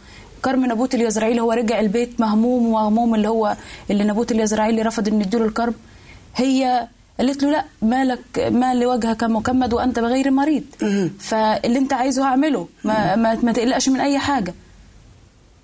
كرم 0.45 0.65
نبوت 0.65 0.95
اليزرعيلي 0.95 1.41
هو 1.41 1.51
رجع 1.51 1.79
البيت 1.79 2.19
مهموم 2.19 2.65
ومغموم 2.67 3.15
اللي 3.15 3.27
هو 3.29 3.57
اللي 3.91 4.03
نبوت 4.03 4.31
اليزرعيلي 4.31 4.81
رفض 4.81 5.07
إن 5.07 5.21
يديله 5.21 5.45
الكرم 5.45 5.73
هي 6.35 6.87
قالت 7.19 7.43
له 7.43 7.51
لا 7.51 7.65
مالك 7.81 8.39
ما 8.39 8.73
لوجهك 8.73 9.23
مكمد 9.23 9.73
وأنت 9.73 9.99
بغير 9.99 10.31
مريض. 10.31 10.63
فاللي 11.19 11.79
أنت 11.79 11.93
عايزه 11.93 12.23
هعمله. 12.23 12.67
ما, 12.83 13.15
ما, 13.15 13.35
ما 13.35 13.51
تقلقش 13.51 13.89
من 13.89 13.99
أي 13.99 14.19
حاجة. 14.19 14.53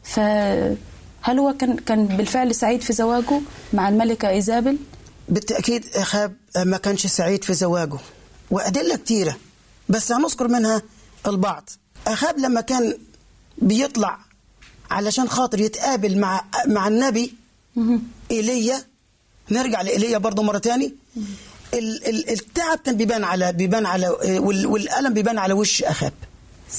فهل 0.04 1.40
هو 1.40 1.54
كان 1.54 1.76
كان 1.76 2.06
بالفعل 2.06 2.56
سعيد 2.56 2.82
في 2.82 2.94
زواجه 2.94 3.42
مع 3.74 3.90
الملكة 3.90 4.30
إيزابل؟ 4.30 4.78
بالتأكيد 5.30 5.86
أخاب 5.96 6.34
ما 6.66 6.78
كانش 6.78 7.08
سعيد 7.08 7.44
في 7.44 7.54
زواجه 7.54 7.98
وأدلة 8.52 8.96
كتيرة 8.96 9.36
بس 9.90 10.12
هنذكر 10.12 10.48
منها 10.48 10.82
البعض. 11.28 11.70
أخاب 12.08 12.38
لما 12.40 12.62
كان 12.62 12.98
بيطلع 13.58 14.20
علشان 14.92 15.30
خاطر 15.30 15.60
يتقابل 15.60 16.20
مع 16.20 16.44
مع 16.68 16.88
النبي 16.88 17.34
إيليا 18.32 18.82
نرجع 19.54 19.82
لإيليا 19.82 20.18
برضه 20.18 20.44
مرة 20.44 20.58
تاني. 20.58 20.94
ال- 21.74 22.08
ال- 22.10 22.30
التعب 22.30 22.78
كان 22.86 22.96
بيبان 22.98 23.24
على 23.24 23.54
بيبان 23.54 23.86
على 23.86 24.08
وال- 24.48 24.66
والألم 24.66 25.14
بيبان 25.14 25.38
على 25.38 25.54
وش 25.54 25.84
آخاب. 25.84 26.14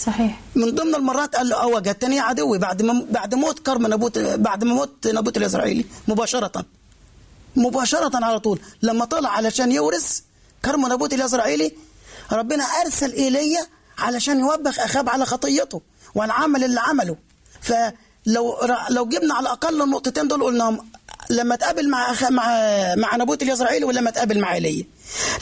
صحيح. 0.06 0.40
من 0.54 0.70
ضمن 0.74 0.94
المرات 0.94 1.37
قال 1.37 1.48
له 1.48 1.56
آه 1.62 1.66
وجدتني 1.66 2.20
عدوي 2.20 2.58
بعد 2.58 2.82
ما 2.82 3.06
بعد 3.10 3.34
موت 3.34 3.58
كرم 3.66 3.87
نبوت 3.87 4.18
بعد 4.18 4.64
ما 4.64 4.74
موت 4.74 5.06
نبوت 5.06 5.37
اليزرعيلي. 5.37 5.85
مباشرة. 6.08 6.64
مباشرة 7.56 8.24
على 8.24 8.40
طول. 8.40 8.60
لما 8.82 9.04
طلع 9.04 9.28
علشان 9.30 9.72
يورث 9.72 10.20
كرم 10.64 10.92
نبوت 10.92 11.12
اليزرعيلي 11.14 11.72
ربنا 12.32 12.64
أرسل 12.64 13.12
إيليا 13.12 13.66
علشان 13.98 14.40
يوبخ 14.40 14.78
أخاب 14.80 15.08
على 15.08 15.26
خطيته 15.26 15.80
وعلى 16.14 16.32
العمل 16.32 16.64
اللي 16.64 16.80
عمله. 16.80 17.16
فلو 17.60 18.56
لو 18.90 19.06
جبنا 19.06 19.34
على 19.34 19.42
الأقل 19.46 19.82
النقطتين 19.82 20.28
دول 20.28 20.42
قلناهم 20.42 20.78
لما 21.35 21.57
تقابل 21.57 21.90
مع 21.90 22.11
أخ... 22.11 22.23
مع 22.25 22.49
مع 22.94 23.16
نبوت 23.16 23.42
اليزرعيلي 23.42 23.85
ولما 23.85 24.11
تقابل 24.11 24.40
مع 24.40 24.55
ايليا 24.55 24.85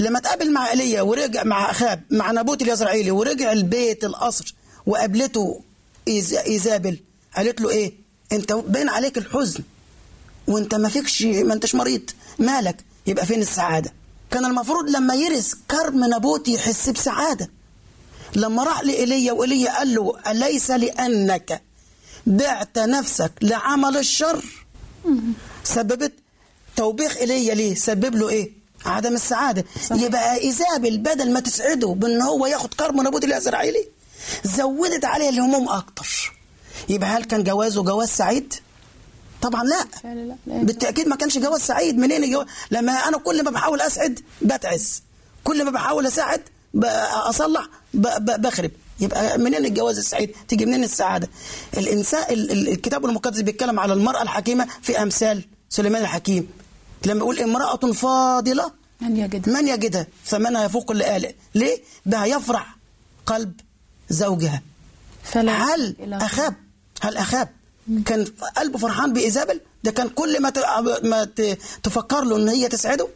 لما 0.00 0.20
تقابل 0.20 0.52
مع 0.52 0.70
ايليا 0.70 1.02
ورجع 1.02 1.44
مع 1.44 1.70
اخاب 1.70 2.02
مع 2.10 2.30
نبوت 2.32 2.62
اليزرعيلي 2.62 3.10
ورجع 3.10 3.52
البيت 3.52 4.04
القصر 4.04 4.54
وقابلته 4.86 5.60
إيز... 6.08 6.34
إيزابل 6.34 6.98
قالت 7.36 7.60
له 7.60 7.70
إيه؟ 7.70 7.92
أنت 8.32 8.52
باين 8.52 8.88
عليك 8.88 9.18
الحزن 9.18 9.62
وأنت 10.48 10.74
ما 10.74 10.88
فيكش 10.88 11.22
ما 11.22 11.54
أنتش 11.54 11.74
مريض 11.74 12.10
مالك؟ 12.38 12.84
يبقى 13.06 13.26
فين 13.26 13.42
السعادة؟ 13.42 13.92
كان 14.30 14.44
المفروض 14.44 14.90
لما 14.90 15.14
يرث 15.14 15.54
كرم 15.70 16.04
نبوت 16.14 16.48
يحس 16.48 16.88
بسعادة. 16.88 17.50
لما 18.36 18.64
راح 18.64 18.82
لإيليا 18.82 19.32
وإيليا 19.32 19.78
قال 19.78 19.94
له 19.94 20.12
أليس 20.30 20.70
لأنك 20.70 21.62
بعت 22.26 22.78
نفسك 22.78 23.32
لعمل 23.42 23.96
الشر؟ 23.96 24.44
سببت 25.64 26.12
توبيخ 26.76 27.16
إيليا 27.16 27.54
ليه 27.54 27.74
سبب 27.74 28.14
له 28.14 28.28
إيه؟ 28.28 28.50
عدم 28.86 29.14
السعادة. 29.14 29.64
صحيح. 29.88 30.02
يبقى 30.02 30.40
إيزابل 30.40 30.98
بدل 30.98 31.32
ما 31.32 31.40
تسعده 31.40 31.88
بأن 31.88 32.22
هو 32.22 32.46
ياخد 32.46 32.74
كرم 32.74 33.06
نبوت 33.06 33.24
الإسرائيلي 33.24 33.88
زودت 34.44 35.04
عليه 35.04 35.28
الهموم 35.28 35.68
أكتر. 35.68 36.32
يبقى 36.88 37.08
هل 37.08 37.24
كان 37.24 37.44
جوازه 37.44 37.82
جواز 37.82 38.08
سعيد؟ 38.08 38.54
طبعا 39.42 39.64
لا. 39.64 39.84
لا. 40.14 40.36
بالتأكيد 40.62 41.08
ما 41.08 41.16
كانش 41.16 41.38
جواز 41.38 41.60
سعيد. 41.60 41.98
منين 41.98 42.24
الجواز؟ 42.24 42.46
لما 42.70 42.92
أنا 42.92 43.18
كل 43.18 43.44
ما 43.44 43.50
بحاول 43.50 43.80
أسعد 43.80 44.20
بتعس. 44.42 45.02
كل 45.44 45.64
ما 45.64 45.70
بحاول 45.70 46.06
أساعد 46.06 46.40
أصلح 47.12 47.66
بخرب. 47.94 48.70
يبقى 49.00 49.38
منين 49.38 49.64
الجواز 49.66 49.98
السعيد؟ 49.98 50.30
تيجي 50.48 50.66
منين 50.66 50.84
السعادة؟ 50.84 51.28
الإنسان 51.78 52.22
ال- 52.32 52.50
ال- 52.52 52.68
الكتاب 52.68 53.04
المقدس 53.06 53.40
بيتكلم 53.40 53.80
على 53.80 53.92
المرأة 53.92 54.22
الحكيمة 54.22 54.66
في 54.82 55.02
أمثال 55.02 55.44
سليمان 55.72 56.02
الحكيم. 56.02 56.48
لما 57.06 57.18
يقول 57.18 57.40
امرأة 57.40 57.92
فاضلة 57.92 58.72
من 59.00 59.16
يجد 59.16 59.48
من 59.48 59.68
يجدها؟ 59.68 60.06
ثمنها 60.26 60.64
يفوق 60.64 60.90
اللي 60.90 61.04
قال 61.04 61.34
ليه؟ 61.54 61.82
بها 62.06 62.26
يفرح 62.26 62.76
قلب 63.26 63.52
زوجها. 64.08 64.62
فلا 65.24 65.52
هل. 65.52 65.96
أخاب؟ 66.14 66.54
هل 67.00 67.16
أخاب؟ 67.16 67.48
كان 68.06 68.24
قلبه 68.56 68.78
فرحان 68.78 69.12
بإيزابل؟ 69.12 69.60
ده 69.84 69.90
كان 69.90 70.08
كل 70.08 70.42
ما 70.42 70.52
ما 71.02 71.24
تفكر 71.82 72.24
له 72.24 72.36
إن 72.36 72.48
هي 72.48 72.68
تسعده 72.68 73.08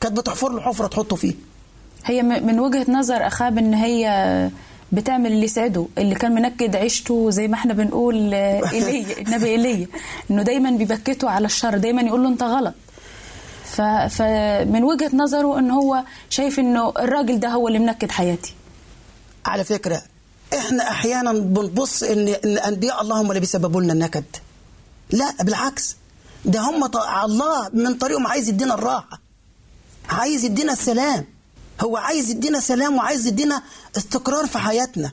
كانت 0.00 0.16
بتحفر 0.20 0.52
له 0.52 0.60
حفرة 0.60 0.86
تحطه 0.86 1.16
فيه. 1.16 1.34
هي 2.04 2.22
من 2.22 2.60
وجهة 2.60 2.86
نظر 2.90 3.26
أخاب 3.26 3.58
إن 3.58 3.74
هي 3.74 4.06
بتعمل 4.92 5.32
اللي 5.32 5.44
يسعده 5.44 5.86
اللي 5.98 6.14
كان 6.14 6.34
منكد 6.34 6.76
عيشته 6.76 7.30
زي 7.30 7.48
ما 7.48 7.54
إحنا 7.54 7.74
بنقول 7.74 8.34
آه، 8.34 8.62
ايليا 8.72 9.18
النبي 9.20 9.46
ايليا 9.46 9.86
إنه 10.30 10.42
دايما 10.42 10.70
بيبكته 10.70 11.30
على 11.30 11.46
الشر 11.46 11.78
دايما 11.78 12.02
يقول 12.02 12.22
له 12.22 12.28
أنت 12.28 12.42
غلط. 12.42 12.74
فمن 14.10 14.84
وجهة 14.84 15.10
نظره 15.16 15.58
إن 15.58 15.70
هو 15.70 16.04
شايف 16.30 16.58
إنه 16.58 16.88
الراجل 16.88 17.40
ده 17.40 17.48
هو 17.48 17.68
اللي 17.68 17.78
منكد 17.78 18.10
حياتي. 18.10 18.54
على 19.46 19.64
فكرة 19.64 20.02
إحنا 20.54 20.90
أحيانا 20.90 21.32
بنبص 21.32 22.02
إن 22.02 22.28
إن 22.28 22.58
أنبياء 22.58 23.02
الله 23.02 23.20
هم 23.20 23.28
اللي 23.28 23.40
بيسببوا 23.40 23.82
لنا 23.82 23.92
النكد. 23.92 24.24
لا 25.10 25.32
بالعكس. 25.42 25.96
ده 26.44 26.60
هم 26.60 26.84
الله 27.24 27.70
من 27.72 27.94
طريقهم 27.94 28.26
عايز 28.26 28.48
يدينا 28.48 28.74
الراحة 28.74 29.20
عايز 30.08 30.44
يدينا 30.44 30.72
السلام. 30.72 31.24
هو 31.82 31.96
عايز 31.96 32.30
يدينا 32.30 32.60
سلام 32.60 32.96
وعايز 32.96 33.26
يدينا 33.26 33.62
استقرار 33.96 34.46
في 34.46 34.58
حياتنا. 34.58 35.12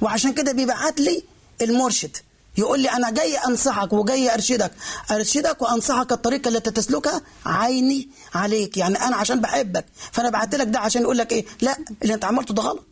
وعشان 0.00 0.32
كده 0.32 0.52
بيبعت 0.52 1.00
لي 1.00 1.22
المرشد. 1.62 2.16
يقول 2.58 2.80
لي 2.80 2.90
أنا 2.90 3.10
جاي 3.10 3.36
أنصحك 3.36 3.92
وجاي 3.92 4.34
أرشدك. 4.34 4.72
أرشدك 5.10 5.62
وأنصحك 5.62 6.12
الطريقة 6.12 6.48
التي 6.48 6.70
تسلكها 6.70 7.22
عيني 7.46 8.08
عليك. 8.34 8.76
يعني 8.76 8.98
أنا 9.02 9.16
عشان 9.16 9.40
بحبك. 9.40 9.84
فأنا 10.12 10.30
بعت 10.30 10.54
لك 10.54 10.66
ده 10.66 10.78
عشان 10.78 11.02
يقول 11.02 11.18
لك 11.18 11.32
إيه؟ 11.32 11.44
لا 11.60 11.76
اللي 12.02 12.14
أنت 12.14 12.24
عملته 12.24 12.54
ده 12.54 12.62
غلط. 12.62 12.84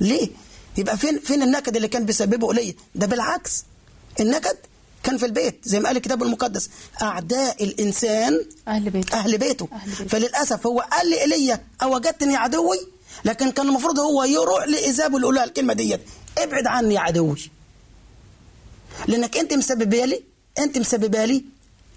ليه؟ 0.00 0.30
يبقى 0.76 0.98
فين 0.98 1.18
فين 1.18 1.42
النكد 1.42 1.76
اللي 1.76 1.88
كان 1.88 2.04
بيسببه 2.04 2.54
ليا؟ 2.54 2.74
ده 2.94 3.06
بالعكس. 3.06 3.64
النكد 4.20 4.56
كان 5.02 5.18
في 5.18 5.26
البيت 5.26 5.60
زي 5.64 5.80
ما 5.80 5.86
قال 5.86 5.96
الكتاب 5.96 6.22
المقدس 6.22 6.70
أعداء 7.02 7.64
الإنسان 7.64 8.40
أهل 8.68 8.90
بيته. 8.90 9.14
أهل 9.14 9.38
بيته. 9.38 9.68
أهل 9.72 9.90
بيته. 9.90 10.04
فللأسف 10.08 10.66
هو 10.66 10.80
قال 10.80 11.10
لايليا 11.10 11.64
أوجدتني 11.82 12.36
عدوي 12.36 12.78
لكن 13.24 13.50
كان 13.50 13.68
المفروض 13.68 13.98
هو 13.98 14.24
يروح 14.24 14.64
لايزابل 14.66 15.20
يقول 15.22 15.34
لها 15.34 15.44
الكلمة 15.44 15.72
ديت. 15.74 16.00
ابعد 16.38 16.66
عني 16.66 16.94
يا 16.94 17.00
عدوي. 17.00 17.50
لأنك 19.08 19.36
أنت 19.36 19.52
مسببة 19.54 20.04
لي 20.04 20.24
أنت 20.58 20.78
مسببة 20.78 21.24
لي 21.24 21.44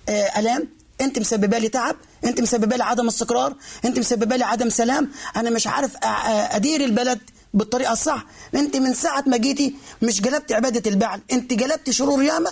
آه 0.10 0.40
ألام 0.40 0.68
أنت 1.02 1.20
مسببة 1.20 1.58
لي 1.58 1.70
تعب 1.70 1.96
أنت 2.26 2.42
مسببة 2.42 2.76
لي 2.76 2.84
عدم 2.84 3.08
استقرار 3.08 3.56
أنت 3.86 4.00
مسببة 4.00 4.36
لي 4.36 4.44
عدم 4.46 4.70
سلام. 4.70 5.12
أنا 5.36 5.50
مش 5.50 5.68
عارف 5.68 5.92
أدير 6.04 6.84
البلد 6.84 7.20
بالطريقة 7.54 7.94
الصح. 7.94 8.26
أنت 8.56 8.76
من 8.76 8.94
ساعة 8.94 9.24
ما 9.28 9.38
جيتي 9.38 9.76
مش 10.02 10.22
جلبت 10.22 10.52
عبادة 10.52 10.90
البعل 10.92 11.22
أنت 11.32 11.54
جلبت 11.54 11.90
شرور 11.90 12.24
ياما 12.24 12.52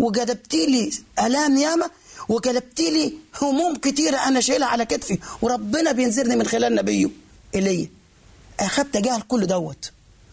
وجلبتي 0.00 0.66
لي 0.66 0.90
آلام 1.26 1.56
ياما 1.56 1.90
وجلبتي 2.28 2.90
لي 2.90 3.12
هموم 3.42 3.76
كتيرة 3.76 4.16
أنا 4.16 4.40
شايلها 4.40 4.68
على 4.68 4.84
كتفي 4.84 5.18
وربنا 5.42 5.92
بينذرني 5.92 6.36
من 6.36 6.46
خلال 6.46 6.74
نبيه 6.74 7.08
ايليا 7.54 7.88
اخاب 8.60 8.90
تجاهل 8.90 9.22
كل 9.22 9.46
دوت 9.46 9.90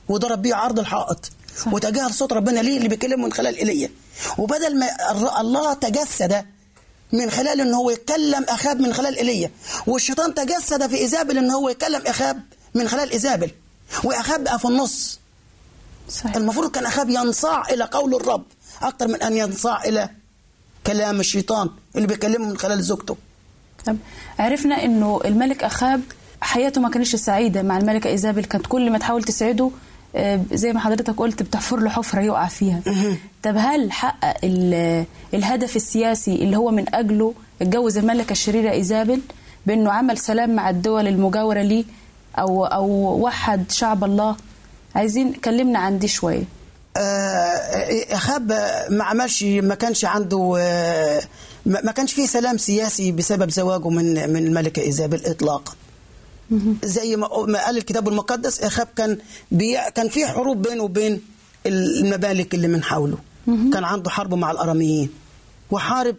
وضرب 0.10 0.42
بيه 0.42 0.56
عرض 0.56 0.80
الحائط. 0.80 1.32
وتجاهل 1.72 2.14
صوت 2.14 2.34
ربنا 2.34 2.60
ليه؟ 2.60 2.78
اللي 2.78 2.88
بيكلمه 2.90 3.26
من 3.26 3.34
خلال 3.34 3.56
ايليا 3.58 3.90
وبدل 4.38 4.80
ما 4.80 4.88
الله 5.42 5.74
تجسد 5.74 6.46
من 7.14 7.30
خلال 7.32 7.62
إن 7.62 7.74
هو 7.74 7.90
يتكلم 7.90 8.44
أخاب 8.50 8.80
من 8.82 8.94
خلال 8.94 9.18
ايليا 9.18 9.52
والشيطان 9.88 10.34
تجسد 10.34 10.88
في 10.88 10.98
إيزابل 10.98 11.38
إن 11.38 11.52
هو 11.52 11.70
يكلم 11.70 12.02
أخاب 12.08 12.42
من 12.74 12.88
خلال 12.88 13.12
إيزابل 13.12 13.52
وأخاب 14.04 14.44
بقى 14.44 14.60
في 14.60 14.66
النص. 14.66 15.20
صحيح. 16.10 16.36
المفروض 16.36 16.72
كان 16.72 16.86
أخاب 16.86 17.10
ينصاع 17.10 17.70
إلى 17.70 17.84
قول 17.84 18.16
الرب. 18.16 18.46
أكتر 18.82 19.08
من 19.08 19.16
أن 19.24 19.38
ينصاع 19.38 19.84
إلى 19.84 20.10
كلام 20.88 21.20
الشيطان 21.20 21.70
اللي 21.96 22.08
بيكلمه 22.08 22.46
من 22.50 22.58
خلال 22.58 22.84
زوجته. 22.84 23.18
طب 23.86 23.98
عرفنا 24.40 24.84
إنه 24.86 25.20
الملك 25.26 25.64
أخاب 25.64 26.02
حياته 26.42 26.82
ما 26.82 26.90
كانتش 26.90 27.16
سعيدة 27.16 27.62
مع 27.64 27.78
الملكة 27.78 28.08
ايزابل 28.08 28.44
كانت 28.46 28.68
كل 28.68 28.92
ما 28.92 28.98
تحاول 28.98 29.24
تسعده 29.24 29.72
آه، 30.16 30.42
زي 30.54 30.74
ما 30.74 30.80
حضرتك 30.80 31.14
قلت 31.18 31.44
بتحفر 31.44 31.80
له 31.80 31.90
حفرة 31.90 32.22
يقع 32.22 32.48
فيها. 32.48 32.82
طب 33.44 33.56
هل 33.58 33.92
حقق 33.92 34.38
ال- 34.44 35.06
الهدف 35.34 35.76
السياسي 35.76 36.36
اللي 36.36 36.58
هو 36.58 36.72
من 36.72 36.96
أجله 36.96 37.34
اتجوز 37.62 37.98
الملكة 37.98 38.32
الشريرة 38.32 38.72
ايزابل 38.72 39.22
بأنه 39.66 39.92
عمل 39.92 40.18
سلام 40.18 40.56
مع 40.56 40.70
الدول 40.70 41.08
المجاورة 41.08 41.62
ليه 41.62 41.86
أو 42.40 42.66
أو 42.66 42.86
وحد 43.26 43.72
شعب 43.72 44.04
الله؟ 44.04 44.36
عايزين 44.96 45.34
كلمنا 45.34 45.80
عن 45.80 46.00
دي 46.00 46.08
شوية. 46.08 46.44
آه، 46.98 48.16
أخاب 48.16 48.52
ما 48.90 49.04
عملش 49.04 49.44
ما 49.44 49.76
كانش 49.76 50.06
عنده 50.06 50.56
آه، 50.60 51.22
ما 51.66 51.92
كانش 51.92 52.14
فيه 52.14 52.26
سلام 52.26 52.58
سياسي 52.58 53.12
بسبب 53.12 53.50
زواجه 53.50 53.90
من 53.90 54.30
من 54.34 54.48
الملكة 54.48 54.82
ايزابل 54.82 55.26
اطلاقا. 55.26 55.74
زي 56.84 57.16
ما 57.16 57.28
قال 57.28 57.78
الكتاب 57.78 58.08
المقدس 58.08 58.62
أخاب 58.62 58.88
كان 58.96 59.18
بي 59.52 59.78
كان 59.96 60.10
في 60.10 60.28
حروب 60.28 60.62
بينه 60.62 60.84
وبين 60.84 61.22
الممالك 61.66 62.54
اللي 62.54 62.68
من 62.68 62.84
حوله. 62.84 63.18
كان 63.74 63.84
عنده 63.84 64.10
حرب 64.10 64.34
مع 64.34 64.52
الأراميين. 64.52 65.10
وحارب 65.72 66.16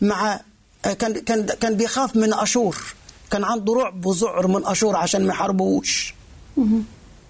مع 0.00 0.40
آه، 0.84 0.92
كان 0.92 1.12
كان 1.12 1.46
كان 1.46 1.74
بيخاف 1.74 2.16
من 2.16 2.34
أشور. 2.34 2.76
كان 3.30 3.44
عنده 3.44 3.74
رعب 3.74 4.06
وذعر 4.06 4.46
من 4.46 4.66
أشور 4.66 4.96
عشان 4.96 5.26
ما 5.26 5.32
يحاربوش. 5.32 6.14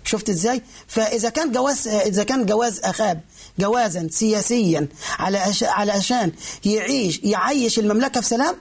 شفت 0.04 0.28
إزاي؟ 0.28 0.62
فإذا 0.86 1.28
كان 1.28 1.52
جواز 1.52 1.88
إذا 1.88 2.24
كان 2.24 2.46
جواز 2.46 2.80
أخاب 2.80 3.20
جوازا 3.58 4.08
سياسيا 4.10 4.88
على. 5.18 5.52
علشان 5.62 6.32
يعيش 6.64 7.20
يعيش 7.22 7.78
المملكة 7.78 8.20
في 8.20 8.26
سلام 8.28 8.56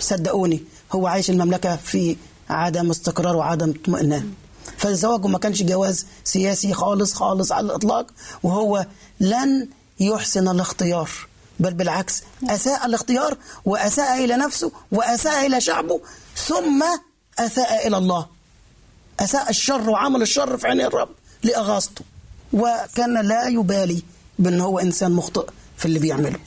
صدقوني 0.00 0.62
هو 0.92 1.06
عايش 1.06 1.30
المملكة 1.30 1.76
في 1.76 2.16
عدم 2.50 2.90
استقرار 2.90 3.36
وعدم 3.36 3.70
اطمئنان 3.70 4.32
فزواجه 4.76 5.26
ما 5.26 5.38
كانش 5.38 5.62
جواز 5.62 6.06
سياسي 6.24 6.72
خالص 6.74 7.12
خالص 7.14 7.52
على 7.52 7.66
الإطلاق 7.66 8.06
وهو 8.42 8.86
لن 9.20 9.68
يحسن 10.00 10.48
الاختيار 10.48 11.10
بل 11.60 11.74
بالعكس 11.74 12.22
أساء 12.50 12.86
الاختيار 12.86 13.36
وأساء 13.64 14.24
إلى 14.24 14.36
نفسه 14.36 14.72
وأساء 14.92 15.46
إلى 15.46 15.60
شعبه 15.60 16.00
ثم 16.36 16.84
أساء 17.38 17.86
إلى 17.86 17.96
الله 17.96 18.26
أساء 19.20 19.50
الشر 19.50 19.90
وعمل 19.90 20.22
الشر 20.22 20.56
في 20.56 20.66
عين 20.68 20.80
الرب 20.80 21.08
لأغاظته 21.42 22.04
وكان 22.52 23.26
لا 23.26 23.48
يبالي 23.48 24.02
بأن 24.38 24.60
هو 24.60 24.78
إنسان 24.78 25.12
مخطئ 25.12 25.46
في 25.76 25.86
اللي 25.86 25.98
بيعمله. 25.98 26.38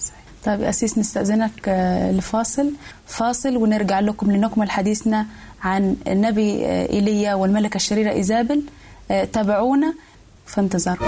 طيب 0.46 0.62
يا 0.62 0.70
أسيس 0.70 0.98
نستأذنك 0.98 1.52
آه، 1.68 2.12
لفاصل. 2.12 2.72
فاصل 3.08 3.58
ونرجع 3.58 4.00
لكم 4.00 4.32
لنكمل 4.32 4.72
حديثنا 4.72 5.26
عن 5.62 5.96
النبي 6.08 6.66
آه، 6.66 6.90
إيليا 6.90 7.34
والملكة 7.34 7.76
الشريرة 7.76 8.12
إيزابل. 8.12 8.64
آه، 9.12 9.24
تابعونا 9.24 9.94
في 10.46 10.62
انتظاركم 10.62 11.06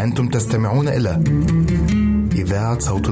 أنتم 0.00 0.28
تستمعون 0.28 0.88
إلى 0.88 1.22
إذاعة 2.52 2.78
صوت 2.78 3.08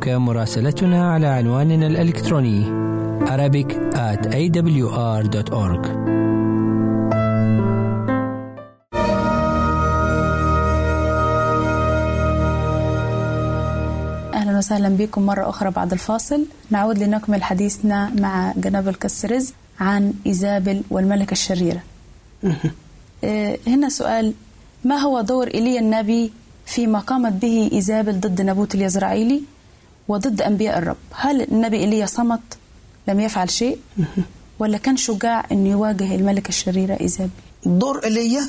يمكنك 0.00 0.16
مراسلتنا 0.16 1.12
على 1.12 1.26
عنواننا 1.26 1.86
الإلكتروني 1.86 2.64
Arabic 3.26 3.68
at 3.94 4.26
awr.org 4.26 5.86
أهلا 14.34 14.58
وسهلا 14.58 14.88
بكم 14.88 15.26
مرة 15.26 15.48
أخرى 15.48 15.70
بعد 15.70 15.92
الفاصل. 15.92 16.46
نعود 16.70 16.98
لنكمل 16.98 17.42
حديثنا 17.42 18.10
مع 18.20 18.52
جناب 18.56 18.88
الكسرز 18.88 19.52
عن 19.80 20.12
إيزابل 20.26 20.82
والملكة 20.90 21.32
الشريرة. 21.32 21.82
آه، 23.24 23.58
هنا 23.66 23.88
سؤال 23.88 24.34
ما 24.84 24.96
هو 24.96 25.20
دور 25.20 25.46
إيليا 25.46 25.80
النبي 25.80 26.32
فيما 26.66 26.98
قامت 26.98 27.32
به 27.32 27.70
إيزابل 27.72 28.20
ضد 28.20 28.42
نبوت 28.42 28.74
اليزرعيلي؟ 28.74 29.42
وضد 30.10 30.42
أنبياء 30.42 30.78
الرب. 30.78 30.96
هل 31.10 31.42
النبي 31.42 31.76
إيليا 31.76 32.06
صمت؟ 32.06 32.40
لم 33.08 33.20
يفعل 33.20 33.50
شيء؟ 33.50 33.78
ولا 34.60 34.78
كان 34.78 34.96
شجاع 34.96 35.46
أن 35.52 35.66
يواجه 35.66 36.14
الملكة 36.14 36.48
الشريرة 36.48 37.00
إيزابل 37.00 37.30
دور 37.66 38.04
ايليا 38.04 38.48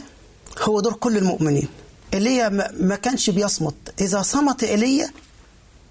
هو 0.62 0.80
دور 0.80 0.94
كل 0.94 1.18
المؤمنين. 1.18 1.68
ايليا 2.14 2.50
ما 2.80 2.96
كانش 2.96 3.30
بيصمت. 3.30 3.76
إذا 4.02 4.22
صمت 4.22 4.64
ايليا 4.64 5.10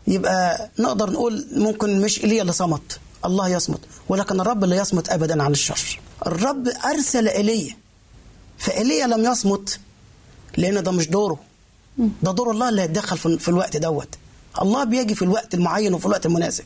يبقى 0.07 0.71
نقدر 0.79 1.11
نقول 1.11 1.47
ممكن 1.53 2.01
مش 2.01 2.25
ايليا 2.25 2.43
اللي 2.43 2.53
صمت. 2.53 3.01
الله 3.25 3.49
يصمت. 3.49 3.81
ولكن 4.09 4.41
الرب 4.41 4.65
اللي 4.65 4.77
يصمت 4.77 5.09
ابدا 5.09 5.43
عن 5.43 5.51
الشر. 5.51 6.01
الرب 6.27 6.69
أرسل 6.85 7.29
ايليا 7.29 7.77
فايليا 8.59 9.07
لم 9.07 9.25
يصمت 9.33 9.81
لأن 10.57 10.83
ده 10.83 10.91
مش 10.91 11.09
دوره. 11.09 11.39
ده 11.99 12.33
دور 12.33 12.51
الله 12.51 12.69
اللي 12.69 12.83
هيتدخل 12.83 13.39
في 13.39 13.49
الوقت 13.49 13.77
دوت. 13.77 14.09
الله 14.63 14.85
بيجي 14.85 15.15
في 15.15 15.23
الوقت 15.23 15.55
المعين 15.55 15.95
وفي 15.95 16.07
الوقت 16.07 16.27
المناسب. 16.27 16.65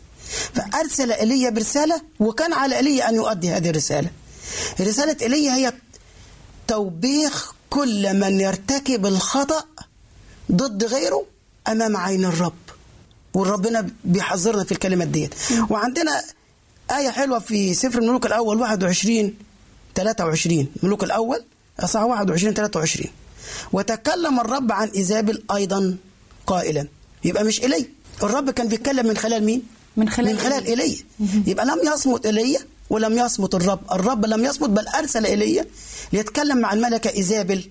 فأرسل 0.55 1.13
ايليا 1.13 1.51
برسالة 1.51 2.03
وكان 2.21 2.53
على 2.53 2.77
ايليا 2.77 3.09
أن 3.09 3.15
يؤدي 3.15 3.51
هذه 3.51 3.71
الرسالة. 3.71 4.11
رسالة 4.81 5.17
ايليا 5.23 5.55
هي 5.55 5.73
توبيخ 6.69 7.55
كل 7.71 8.21
من 8.21 8.41
يرتكب 8.41 9.07
الخطأ 9.07 9.65
ضد 10.53 10.85
غيره 10.85 11.27
أمام 11.69 11.97
عين 11.97 12.25
الرب. 12.25 12.53
وربنا 13.35 13.91
بيحذرنا 14.05 14.65
في 14.65 14.73
الكلمات 14.73 15.09
ديت. 15.09 15.35
وعندنا 15.71 16.23
آية 16.91 17.11
حلوة 17.11 17.39
في 17.39 17.75
سفر 17.75 17.99
الملوك 17.99 18.27
الأول 18.27 18.61
21 18.61 19.35
23 19.95 20.67
الملوك 20.83 21.05
الأول 21.05 21.45
أصحاح 21.81 22.03
21 22.05 22.55
23 22.55 23.11
وتكلم 23.73 24.41
الرب 24.41 24.73
عن 24.73 24.89
إيزابل 24.89 25.43
أيضا 25.55 25.97
قائلا. 26.47 26.89
يبقى 27.25 27.45
مش 27.45 27.61
إلي. 27.65 27.87
الرب 28.23 28.51
كان 28.51 28.69
بيتكلم 28.69 29.07
من 29.07 29.17
خلال 29.17 29.45
مين؟ 29.45 29.63
من 29.97 30.09
خلال 30.09 30.33
من 30.33 30.39
خلال 30.39 30.67
إيليا 30.67 30.97
يبقى 31.47 31.67
لم 31.67 31.81
يصمت 31.95 32.27
إيليا 32.27 32.59
ولم 32.91 33.19
يصمت 33.19 33.55
الرب. 33.55 33.81
الرب 33.93 34.27
لم 34.27 34.45
يصمت 34.45 34.69
بل 34.71 34.89
أرسل 34.89 35.27
إيليا 35.27 35.67
ليتكلم 36.13 36.59
مع 36.59 36.73
الملكة 36.73 37.11
إيزابل 37.17 37.65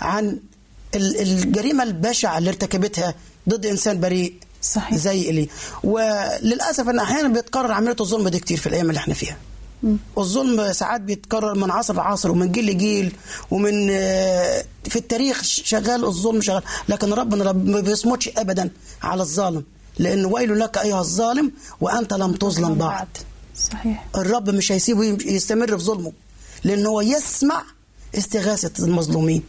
عن 0.00 0.38
ال- 0.94 1.20
الجريمة 1.20 1.82
البشعة 1.84 2.38
اللي 2.38 2.50
ارتكبتها 2.50 3.14
ضد 3.48 3.66
إنسان 3.66 4.00
بريء 4.00 4.34
صحيح. 4.62 4.94
زي 4.98 5.22
إيليا 5.26 5.46
وللأسف 5.84 6.88
أن 6.88 6.98
أحيانا 6.98 7.28
بيتكرر 7.28 7.72
عملية 7.72 7.96
الظلم 8.00 8.28
دي 8.28 8.38
كتير 8.38 8.58
في 8.58 8.66
الأيام 8.66 8.88
اللي 8.90 8.98
إحنا 8.98 9.14
فيها. 9.14 9.36
الظلم 10.18 10.72
ساعات 10.72 11.00
بيتكرر 11.00 11.54
من 11.54 11.70
عصر 11.70 11.94
لعصر 11.94 12.30
ومن 12.30 12.52
جيل 12.52 12.66
لجيل 12.66 13.12
ومن 13.50 13.88
آه، 13.90 14.64
في 14.84 14.96
التاريخ 14.96 15.42
شغال 15.42 16.04
الظلم 16.04 16.40
شغال 16.40 16.62
لكن 16.88 17.12
ربنا 17.12 17.44
رب 17.44 17.66
ما 17.68 17.80
بيصمتش 17.80 18.28
ابدا 18.36 18.70
على 19.02 19.22
الظالم 19.22 19.64
لأن 19.98 20.24
ويل 20.24 20.58
لك 20.58 20.78
أيها 20.78 21.00
الظالم 21.00 21.52
وأنت 21.80 22.12
لم 22.14 22.32
تظلم 22.32 22.74
بعد. 22.74 23.08
صحيح. 23.56 24.06
الرب 24.16 24.50
مش 24.50 24.72
هيسيبه 24.72 25.04
يستمر 25.04 25.78
في 25.78 25.84
ظلمه 25.84 26.12
لأن 26.64 26.86
هو 26.86 27.00
يسمع 27.00 27.62
استغاثة 28.18 28.84
المظلومين 28.84 29.42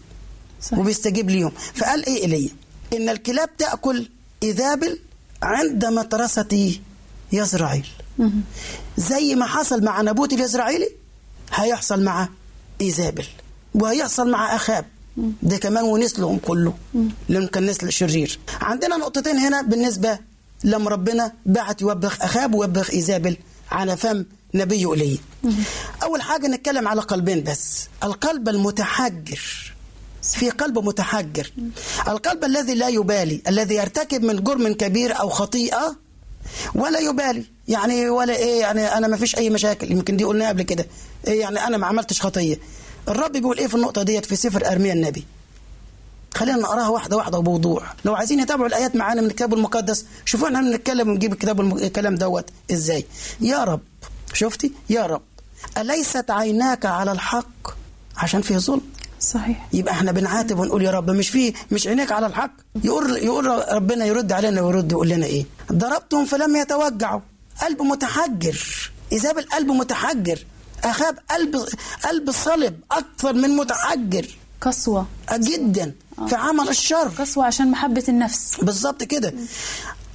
صحيح. 0.62 0.80
وبيستجيب 0.80 1.30
ليهم. 1.30 1.52
فقال 1.76 2.06
إيه 2.06 2.22
ايليا 2.22 2.50
إن 2.94 3.10
الكلاب 3.10 3.58
تأكل 3.58 4.10
ايذابل 4.44 5.00
عند 5.44 5.86
مترسه 5.86 6.80
يزرعيل. 7.32 7.88
زي 8.98 9.36
ما 9.36 9.46
حصل 9.46 9.84
مع 9.84 10.02
نبوت 10.02 10.34
اليزرعيلي 10.34 10.90
هيحصل 11.54 12.04
مع 12.04 12.30
إيزابل 12.82 13.26
وهيحصل 13.76 14.32
مع 14.32 14.56
أخاب. 14.56 14.86
ده 15.42 15.58
كمان 15.58 15.84
ونسلهم 15.84 16.38
كله. 16.38 16.74
لأن 17.30 17.48
كان 17.48 17.66
نسل 17.66 17.92
شرير. 17.92 18.40
عندنا 18.62 18.98
نقطتين 18.98 19.38
هنا 19.38 19.62
بالنسبة 19.62 20.20
لما 20.64 20.90
ربنا 20.90 21.34
بعت 21.46 21.82
يوبخ 21.82 22.22
أخاب 22.22 22.56
ويوبخ 22.56 22.90
إيزابل 22.90 23.38
على 23.72 23.98
فم 23.98 24.26
نبيه 24.54 24.94
ايليا 24.94 25.18
أول 26.04 26.22
حاجة 26.22 26.48
نتكلم 26.48 26.88
على 26.88 27.02
قلبين 27.02 27.44
بس. 27.44 27.88
القلب 28.04 28.50
المتحجر. 28.50 29.74
في 30.22 30.50
قلب 30.50 30.80
متحجر. 30.80 31.52
القلب 32.08 32.44
الذي 32.44 32.76
لا 32.76 32.88
يبالي 32.88 33.42
الذي 33.48 33.76
يرتكب 33.76 34.24
من 34.24 34.44
جرم 34.44 34.74
كبير 34.74 35.20
أو 35.20 35.30
خطيئة 35.30 35.96
ولا 36.76 37.00
يبالي. 37.00 37.46
يعني 37.68 38.10
ولا 38.10 38.36
إيه 38.36 38.60
يعني 38.60 38.98
أنا 38.98 39.08
ما 39.08 39.18
فيش 39.18 39.36
أي 39.38 39.50
مشاكل. 39.50 39.92
يمكن 39.92 40.18
دي 40.18 40.24
قلناها 40.24 40.50
قبل 40.50 40.62
كده. 40.64 40.86
إيه 41.28 41.40
يعني 41.42 41.68
أنا 41.68 41.78
ما 41.78 41.88
عملتش 41.88 42.22
خطية. 42.22 42.60
الرب 43.10 43.32
بيقول 43.32 43.58
إيه 43.58 43.68
في 43.68 43.76
النقطة 43.76 44.04
ديت 44.04 44.26
في 44.26 44.36
سفر 44.36 44.72
أرميا 44.72 44.94
النبي؟ 44.94 45.26
خلينا 46.36 46.58
نقراها 46.58 46.88
واحدة 46.88 47.18
واحدة 47.18 47.38
وبوضوح 47.38 47.96
لو 48.06 48.16
عايزين 48.16 48.40
يتابعوا 48.40 48.68
الآيات 48.68 48.96
معانا 48.96 49.22
من 49.22 49.28
الكتاب 49.28 49.54
المقدس 49.54 50.06
شوفوا 50.26 50.48
إحنا 50.48 50.62
بنتكلم 50.62 51.10
ونجيب 51.10 51.34
الكتاب 51.34 51.62
الكلام 51.62 52.16
دوت 52.16 52.46
إزاي. 52.72 53.06
يا 53.42 53.64
رب 53.64 53.80
شفتي؟ 54.34 54.72
يا 54.90 55.06
رب 55.06 55.22
أليست 55.78 56.32
عيناك 56.32 56.86
على 56.86 57.12
الحق 57.12 57.68
عشان 58.18 58.42
فيه 58.42 58.58
ظلم؟ 58.58 58.82
صحيح. 59.22 59.68
يبقى 59.74 59.94
إحنا 59.94 60.12
بنعاتب 60.12 60.60
ونقول 60.60 60.82
يا 60.84 60.92
رب 60.92 61.10
مش 61.10 61.30
في 61.30 61.54
مش 61.72 61.88
عينيك 61.88 62.12
على 62.12 62.28
الحق. 62.28 62.52
يقول 62.84 63.18
يقول 63.18 63.74
ربنا 63.74 64.06
يرد 64.06 64.32
علينا 64.32 64.62
ويرد 64.62 64.92
يقول 64.92 65.10
لنا 65.10 65.26
إيه؟ 65.26 65.46
ضربتهم 65.72 66.26
فلم 66.26 66.56
يتوجعوا. 66.56 67.22
قلب 67.62 67.82
متحجر. 67.82 68.92
ايزابل 69.12 69.42
قلب 69.42 69.68
متحجر 69.72 70.46
اخاب 70.84 71.20
قلب 71.32 71.66
قلب 72.04 72.32
صلب 72.32 72.80
أكثر 72.92 73.34
من 73.34 73.50
متحجر. 73.50 74.28
قسوة. 74.62 75.08
جدا 75.34 75.94
في 76.28 76.36
عمل 76.36 76.70
الشر. 76.70 77.08
قسوة 77.08 77.46
عشان 77.46 77.72
محبة 77.72 78.04
النفس. 78.10 78.56
بالظبط 78.62 79.04
كده. 79.04 79.34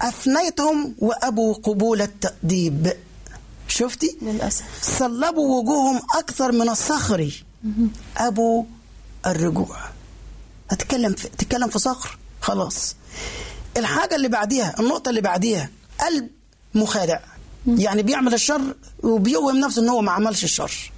افنيتهم 0.00 0.94
وأبوا 0.98 1.54
قبول 1.54 2.02
التأديب. 2.02 2.92
شفتي؟ 3.68 4.16
للأسف. 4.22 4.64
صلبوا 4.82 5.61
وجوههم 5.61 6.00
أكثر 6.18 6.52
من 6.52 6.68
الصخر. 6.68 7.44
أبوا 8.16 8.64
الرجوع. 9.27 9.77
هتكلم 10.70 11.14
في 11.14 11.29
تتكلم 11.29 11.68
في 11.68 11.79
صخر. 11.79 12.18
خلاص. 12.41 12.97
الحاجة 13.77 14.16
اللي 14.16 14.29
بعديها 14.29 14.74
النقطة 14.81 15.09
اللي 15.09 15.20
بعديها 15.20 15.70
قلب 16.01 16.29
مخادع. 16.74 17.18
يعني 17.66 18.03
بيعمل 18.03 18.35
الشر 18.35 18.74
وبيوهم 19.03 19.57
نفسه 19.57 19.83
إن 19.83 19.89
هو 19.89 20.01
ما 20.01 20.12
عملش 20.12 20.45
الشر. 20.45 20.93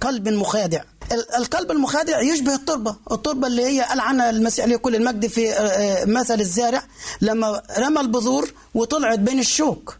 قلب 0.00 0.28
مخادع. 0.28 0.82
ال- 1.12 1.34
القلب 1.34 1.70
المخادع 1.70 2.20
يشبه 2.20 2.54
التربة. 2.54 2.96
التربة 3.12 3.46
اللي 3.46 3.64
هي 3.66 3.80
قال 3.80 4.00
عنها 4.00 4.30
المسيح 4.30 4.64
عليه 4.64 4.76
كل 4.76 4.96
المجد 4.96 5.26
في 5.26 5.52
آه، 5.52 5.54
آه، 5.56 6.04
مثل 6.04 6.40
الزارع. 6.40 6.82
لما 7.20 7.62
رمى 7.78 8.00
البذور 8.00 8.52
وطلعت 8.74 9.18
بين 9.18 9.38
الشوك. 9.38 9.96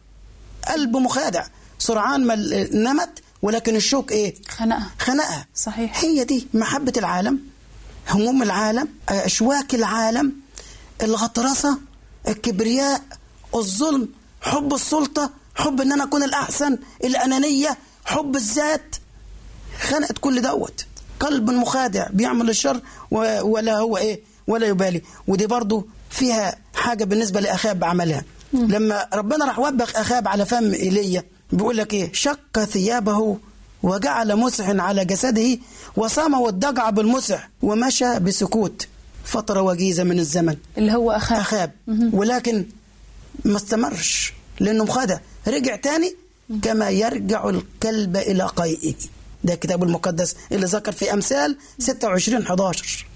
قلب 0.69 0.97
مخادع. 0.97 1.47
سرعان 1.79 2.27
ما 2.27 2.35
نمت 2.73 3.23
ولكن 3.43 3.77
الشوك 3.77 4.13
إيه؟ 4.13 4.35
خنقها. 4.49 4.91
خنقها. 4.99 5.47
صحيح. 5.55 6.05
هي 6.05 6.25
دي 6.25 6.47
محبة 6.55 6.93
العالم 6.97 7.41
هموم 8.09 8.43
العالم 8.43 8.89
أشواك 9.09 9.75
العالم 9.75 10.33
الغطرسة 11.03 11.79
الكبرياء 12.29 13.03
الظلم 13.55 14.09
حب 14.41 14.75
السلطة 14.75 15.31
حب 15.55 15.81
إن 15.81 15.93
أنا 15.93 16.05
أكون 16.05 16.23
الأحسن 16.23 16.79
الأنانية 17.05 17.79
حب 18.05 18.37
الذات. 18.37 18.97
خنقت 19.81 20.19
كل 20.19 20.43
دوت. 20.43 20.87
قلب 21.21 21.51
مخادع 21.51 22.07
بيعمل 22.13 22.51
الشر 22.51 22.81
ولا 23.11 23.79
هو 23.79 23.97
إيه؟ 23.97 24.21
ولا 24.47 24.67
يبالي. 24.67 25.03
ودي 25.27 25.47
برضو 25.47 25.87
فيها 26.11 26.57
حاجة 26.75 27.05
بالنسبة 27.05 27.41
لأخاب 27.41 27.85
عملها 27.85 28.25
لما 28.53 29.07
ربنا 29.15 29.45
راح 29.45 29.59
وبخ 29.59 29.97
أخاب 29.97 30.29
على 30.29 30.47
فم 30.47 30.73
إيليا 30.75 31.25
بيقول 31.53 31.77
لك 31.77 31.93
إيه؟ 31.95 32.13
شق 32.13 32.65
ثيابه 32.65 33.39
وجعل 33.83 34.37
مسح 34.37 34.69
على 34.69 35.05
جسده 35.05 35.59
وصام 35.97 36.35
والضجع 36.35 36.91
بالمسح 36.91 37.51
ومشى 37.63 38.19
بسكوت. 38.19 38.87
فترة 39.25 39.63
وجيزة 39.63 40.05
من 40.05 40.19
الزمن. 40.19 40.57
اللي 40.79 40.93
هو 40.93 41.11
أخاب. 41.11 41.39
أخاب. 41.39 41.71
ولكن 42.13 42.67
ما 43.45 43.57
استمرش 43.57 44.33
لأنه 44.61 44.85
مخادع. 44.85 45.19
رجع 45.49 45.77
تاني 45.77 46.15
كما 46.63 46.91
يرجع 46.91 47.49
الكلب 47.49 48.17
إلى 48.17 48.47
قيئه. 48.57 48.95
ده 49.45 49.55
الكتاب 49.55 49.83
المقدس 49.83 50.35
اللي 50.53 50.67
ذكر 50.67 50.93
في 50.93 51.13
أمثال 51.13 51.57
26 51.79 52.43
11 52.43 53.07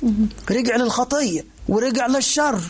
رجع 0.50 0.76
للخطية 0.76 1.44
ورجع 1.68 2.06
للشر. 2.06 2.60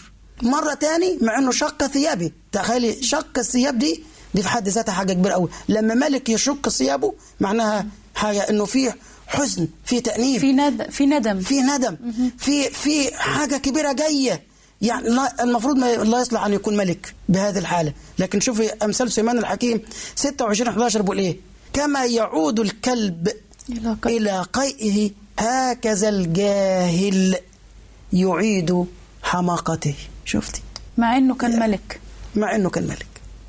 مرة 0.43 0.75
تاني 0.75 1.19
مع 1.23 1.39
إنه 1.39 1.51
شق 1.51 1.87
ثيابي. 1.87 2.33
تخيلي 2.53 3.03
شق 3.03 3.39
الثياب 3.39 3.79
دي 3.79 4.05
دي 4.37 4.43
في 4.43 4.49
حد 4.49 4.69
ذاتها 4.69 4.93
حاجة 4.93 5.13
كبيرة 5.13 5.33
قوي. 5.33 5.49
لما 5.69 5.95
ملك 5.95 6.29
يشق 6.29 6.69
ثيابه 6.69 7.15
معناها 7.41 7.87
حاجة 8.15 8.41
إنه 8.51 8.65
فيه 8.65 8.97
حزن 9.27 9.69
في 9.85 10.01
تأنيب. 10.01 10.41
في 10.41 10.53
ندم 10.53 10.91
في 10.91 11.07
ندم. 11.07 11.41
في 11.41 11.61
ندم. 11.61 11.97
في 12.39 12.71
في 12.71 13.15
حاجة 13.15 13.57
كبيرة 13.57 13.93
جاية. 13.93 14.43
يعني 14.83 15.09
لا 15.09 15.43
المفروض 15.45 15.77
ما 15.77 15.95
لا 15.95 16.21
يصلح 16.21 16.45
أن 16.45 16.53
يكون 16.53 16.77
ملك 16.77 17.15
بهذه 17.29 17.59
الحالة. 17.59 17.93
لكن 18.19 18.41
شوفي 18.41 18.71
أمثال 18.85 19.13
سليمان 19.13 19.39
الحكيم 19.39 19.83
26 20.15 20.69
11 20.69 21.03
بيقول 21.03 21.19
إيه؟ 21.19 21.37
كما 21.73 22.05
يعود 22.05 22.61
الكلب 22.61 23.29
إلى. 23.71 23.97
إلى 24.07 24.43
قيئه 24.53 25.11
هكذا 25.39 26.09
الجاهل 26.09 27.37
يعيد 28.13 28.85
حماقته. 29.23 29.95
شفتي؟ 30.25 30.63
مع 30.99 31.17
إنه 31.17 31.35
كان 31.35 31.59
ملك. 31.61 32.01
مع 32.37 32.55
إنه 32.57 32.71
كان 32.71 32.85
ملك. 32.85 33.07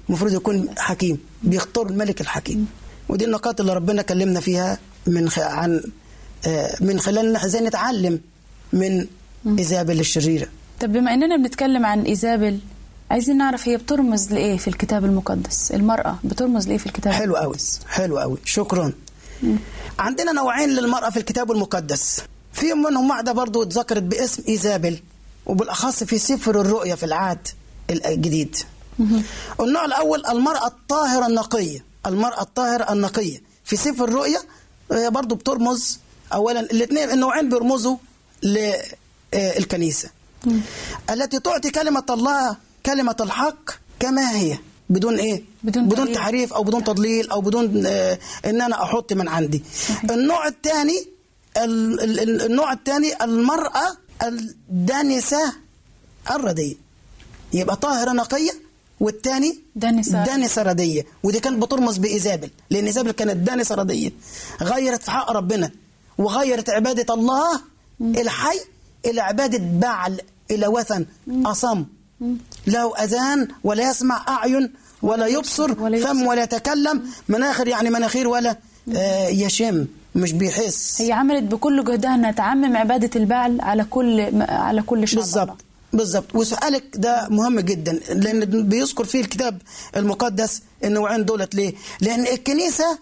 المفروض 0.09 0.33
يكون 0.33 0.69
حكيم 0.77 1.17
بيختار 1.43 1.87
الملك 1.87 2.21
الحكيم. 2.21 2.67
ودي 3.09 3.25
النقاط 3.25 3.59
اللي 3.59 3.73
ربنا 3.73 4.01
كلمنا 4.01 4.39
فيها 4.39 4.77
من 5.07 5.29
خ... 5.29 5.39
عن 5.39 5.81
آه، 6.47 6.75
من 6.81 6.99
خلال 6.99 7.35
إزاي 7.35 7.61
نتعلم 7.61 8.19
من 8.73 9.05
ايزابل 9.59 9.99
الشريرة. 9.99 10.47
طب 10.79 10.93
بما 10.93 11.13
إننا 11.13 11.37
بنتكلم 11.37 11.85
عن 11.85 12.01
ايزابل 12.01 12.59
عايزين 13.11 13.37
نعرف 13.37 13.67
هي 13.67 13.77
بترمز 13.77 14.33
لإيه 14.33 14.57
في 14.57 14.67
الكتاب 14.67 15.05
المقدس؟ 15.05 15.71
المرأة 15.71 16.19
بترمز 16.23 16.67
لإيه 16.67 16.77
في 16.77 16.85
الكتاب 16.85 17.13
حلو 17.13 17.35
قوي 17.35 17.55
حلو 17.87 18.17
قوي 18.19 18.37
شكرا. 18.45 18.93
عندنا 19.99 20.31
نوعين 20.31 20.69
للمرأة 20.69 21.09
في 21.09 21.17
الكتاب 21.17 21.51
المقدس. 21.51 22.21
في 22.53 22.73
منهم 22.73 23.09
واحدة 23.09 23.31
برضو 23.31 23.63
اتذكرت 23.63 24.03
باسم 24.03 24.43
إيزابل 24.47 24.99
وبالأخص 25.45 26.03
في 26.03 26.17
سفر 26.17 26.61
الرؤيا 26.61 26.95
في 26.95 27.05
العهد 27.05 27.47
الجديد. 27.89 28.55
النوع 29.59 29.85
الأول 29.85 30.25
المرأة 30.25 30.67
الطاهرة 30.67 31.27
النقية. 31.27 31.85
المرأة 32.05 32.41
الطاهرة 32.41 32.93
النقية. 32.93 33.41
في 33.65 33.75
سفر 33.77 34.03
الرؤيا 34.03 34.39
هي 34.91 35.09
برضو 35.09 35.35
بترمز 35.35 35.99
أولا 36.33 36.59
الاثنين 36.59 37.11
النوعين 37.11 37.49
بيرمزوا 37.49 37.97
للكنيسة. 38.43 40.09
التي 41.09 41.39
تعطي 41.39 41.69
كلمة 41.69 42.03
الله 42.09 42.57
كلمة 42.85 43.15
الحق 43.21 43.69
كما 43.99 44.31
هي. 44.35 44.57
بدون 44.89 45.17
إيه؟ 45.19 45.43
بدون 45.63 45.85
بدون. 45.89 46.13
تحريف 46.13 46.53
أو 46.53 46.63
بدون 46.63 46.83
تضليل 46.83 47.29
أو 47.29 47.41
بدون 47.41 47.85
آه 47.85 48.19
إن 48.45 48.61
أنا 48.61 48.83
أحط 48.83 49.13
من 49.13 49.27
عندي. 49.27 49.63
صحيح. 49.87 50.11
النوع 50.11 50.47
الثاني 50.47 51.07
ال- 51.57 52.01
ال- 52.03 52.19
ال- 52.19 52.41
النوع 52.45 52.73
الثاني 52.73 53.23
المرأة 53.23 53.97
الدانسة 54.23 55.53
الردية 56.31 56.75
يبقى 57.53 57.75
طاهرة 57.75 58.11
نقية 58.11 58.51
والثاني 58.99 59.59
دانسة. 59.75 60.23
دانسة 60.23 60.61
ردية 60.61 61.05
ودي 61.23 61.39
كانت 61.39 61.63
بترمز 61.63 61.97
بإيزابل 61.97 62.49
لأن 62.69 62.85
إيزابل 62.85 63.11
كانت 63.11 63.35
دانسة 63.35 63.75
ردية 63.75 64.11
غيرت 64.61 65.03
في 65.03 65.11
حق 65.11 65.31
ربنا 65.31 65.71
وغيرت 66.17 66.69
عبادة 66.69 67.13
الله 67.13 67.61
الحي 68.01 68.59
إلى 69.05 69.21
عبادة 69.21 69.59
بعل 69.79 70.21
إلى 70.51 70.67
وثن 70.67 71.05
أصم. 71.45 71.85
له 72.67 72.97
أذان 73.03 73.47
ولا 73.63 73.89
يسمع 73.89 74.25
أعين 74.29 74.73
ولا 75.01 75.27
يبصر 75.27 75.81
ولا 75.81 75.97
يبصر. 75.97 76.13
فم 76.13 76.27
ولا 76.27 76.43
يتكلم. 76.43 77.03
مناخر 77.29 77.67
يعني 77.67 77.89
مناخير 77.89 78.27
ولا 78.27 78.57
آه 78.95 79.27
يشم 79.27 79.85
مش 80.15 80.31
بيحس. 80.31 81.01
هي 81.01 81.11
عملت 81.11 81.43
بكل 81.43 81.85
جهدها 81.85 82.15
إنها 82.15 82.31
تعمم 82.31 82.77
عبادة 82.77 83.09
البعل 83.15 83.61
على 83.61 83.83
كل 83.83 84.41
على 84.41 84.81
كل 84.81 85.07
شعب. 85.07 85.21
بالظبط 85.21 85.57
بالظبط 85.93 86.35
وسؤالك 86.35 86.83
ده 86.95 87.27
مهم 87.29 87.59
جدا 87.59 87.91
لأن 87.93 88.45
بيذكر 88.69 89.05
فيه 89.05 89.21
الكتاب 89.21 89.61
المقدس 89.95 90.61
النوعين 90.83 91.25
دولت 91.25 91.55
ليه؟ 91.55 91.73
لأن 92.01 92.27
الكنيسة 92.27 92.99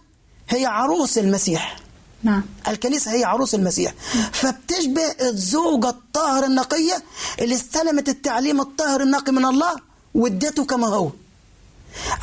هي 0.49 0.65
عروس 0.65 1.17
المسيح. 1.17 1.75
نعم. 2.23 2.43
الكنيسة 2.67 3.11
هي 3.13 3.23
عروس 3.23 3.55
المسيح. 3.55 3.93
فبتشبه 4.33 5.01
الزوجة 5.21 5.89
الطاهره 5.89 6.45
النقية 6.45 7.03
اللي 7.39 7.55
استلمت 7.55 8.09
التعليم 8.09 8.61
الطاهر 8.61 9.01
النقي 9.01 9.31
من 9.31 9.45
الله 9.45 9.75
وادته 10.13 10.65
كما 10.65 10.87
هو. 10.87 11.11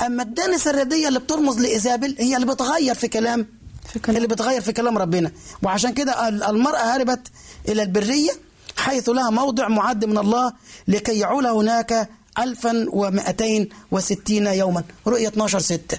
أما 0.07 0.23
الدانسه 0.23 0.71
الردية 0.71 1.09
اللي 1.09 1.19
بترمز 1.19 1.59
لايزابل 1.59 2.17
هي 2.19 2.37
اللي 2.37 2.47
بتغير 2.47 2.95
في 2.95 3.09
كلام 3.09 3.47
في 3.93 3.99
كلام. 3.99 4.17
اللي 4.17 4.29
بتغير 4.29 4.61
في 4.61 4.73
كلام 4.73 4.99
ربنا. 4.99 5.33
وعشان 5.63 5.95
كده 5.95 6.29
ال- 6.29 6.43
المرأة 6.43 6.79
هربت 6.97 7.27
إلى 7.69 7.83
البرية 7.83 8.31
حيث 8.77 9.09
لها 9.09 9.31
موضع 9.31 9.69
معد 9.69 10.05
من 10.05 10.19
الله 10.19 10.53
لكي 10.89 11.19
يعول 11.19 11.47
هناك 11.47 12.09
1260 12.39 14.47
يوما. 14.47 14.83
رؤية 15.07 15.29
12 15.29 15.59
6 15.59 15.99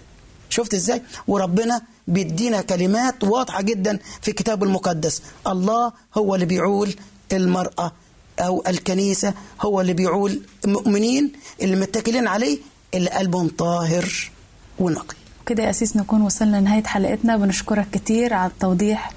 شفت 0.50 0.74
إزاي؟ 0.74 1.02
وربنا 1.28 1.82
بيدينا 2.08 2.62
كلمات 2.62 3.24
واضحة 3.24 3.62
جدا 3.62 4.00
في 4.22 4.28
الكتاب 4.28 4.64
المقدس. 4.64 5.22
الله 5.48 5.92
هو 6.18 6.36
اللي 6.36 6.46
بيعول 6.46 6.94
المرأة 7.32 7.92
أو 8.40 8.64
الكنيسة 8.68 9.34
هو 9.62 9.82
اللي 9.82 9.94
بيعول 9.94 10.42
المؤمنين 10.66 11.32
اللي 11.62 11.76
متكلين 11.76 12.28
عليه. 12.28 12.58
اللي 12.94 13.10
قلبهم 13.10 13.48
طاهر 13.58 14.32
ونقي. 14.80 15.16
كده 15.46 15.64
يا 15.64 15.70
أسيس 15.70 15.96
نكون 15.98 16.22
وصلنا 16.22 16.58
لنهاية 16.58 16.84
حلقتنا. 16.84 17.38
بنشكرك 17.38 17.88
كتير 17.92 18.34
على 18.34 18.52
التوضيح 18.52 19.12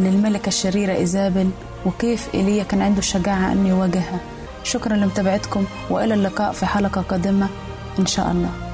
للملكة 0.00 0.48
الشريرة 0.48 0.96
إيزابل 0.96 1.50
وكيف 1.86 2.34
إيليا 2.34 2.64
كان 2.64 2.82
عنده 2.82 2.98
الشجاعة 2.98 3.52
أن 3.52 3.66
يواجهها. 3.66 4.20
شكرا 4.64 4.96
لمتابعتكم 4.96 5.64
وإلى 5.90 6.14
اللقاء 6.14 6.52
في 6.52 6.66
حلقة 6.66 7.00
قادمة 7.00 7.48
إن 7.98 8.06
شاء 8.06 8.30
الله. 8.30 8.69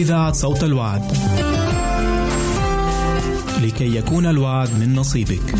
إذاعة 0.00 0.32
صوت 0.32 0.64
الوعد. 0.64 1.02
لكي 3.62 3.96
يكون 3.96 4.26
الوعد 4.26 4.68
من 4.80 4.94
نصيبك. 4.94 5.54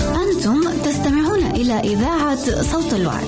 أنتم 0.00 0.60
تستمعون 0.84 1.42
إلى 1.54 1.80
إذاعة 1.80 2.62
صوت 2.62 2.94
الوعد. 2.94 3.24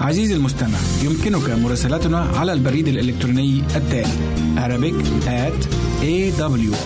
عزيزي 0.00 0.34
المستمع 0.34 0.78
يمكنك 1.04 1.50
مراسلتنا 1.50 2.18
على 2.18 2.52
البريد 2.52 2.88
الإلكتروني 2.88 3.62
التالي 3.76 4.36
Arabic 4.56 4.96
at 5.26 5.85
awr.org 6.00 6.80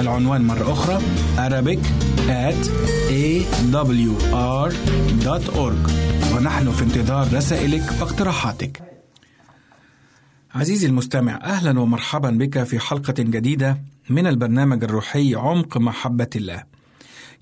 العنوان 0.00 0.40
مرة 0.40 0.72
أخرى 0.72 0.98
Arabic 1.36 1.78
at 2.28 2.68
awr.org 3.10 4.30
ونحن 6.34 6.70
في 6.70 6.82
انتظار 6.82 7.34
رسائلك 7.34 7.82
واقتراحاتك. 8.00 8.82
عزيزي 10.54 10.86
المستمع 10.86 11.40
أهلا 11.44 11.80
ومرحبا 11.80 12.30
بك 12.30 12.62
في 12.62 12.78
حلقة 12.78 13.14
جديدة 13.18 13.82
من 14.10 14.26
البرنامج 14.26 14.84
الروحي 14.84 15.34
عمق 15.34 15.78
محبة 15.78 16.30
الله. 16.36 16.62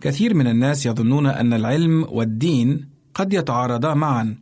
كثير 0.01 0.35
من 0.35 0.47
الناس 0.47 0.87
يظنون 0.87 1.27
أن 1.27 1.53
العلم 1.53 2.07
والدين 2.09 2.89
قد 3.15 3.33
يتعارضا 3.33 3.95
معا 3.95 4.35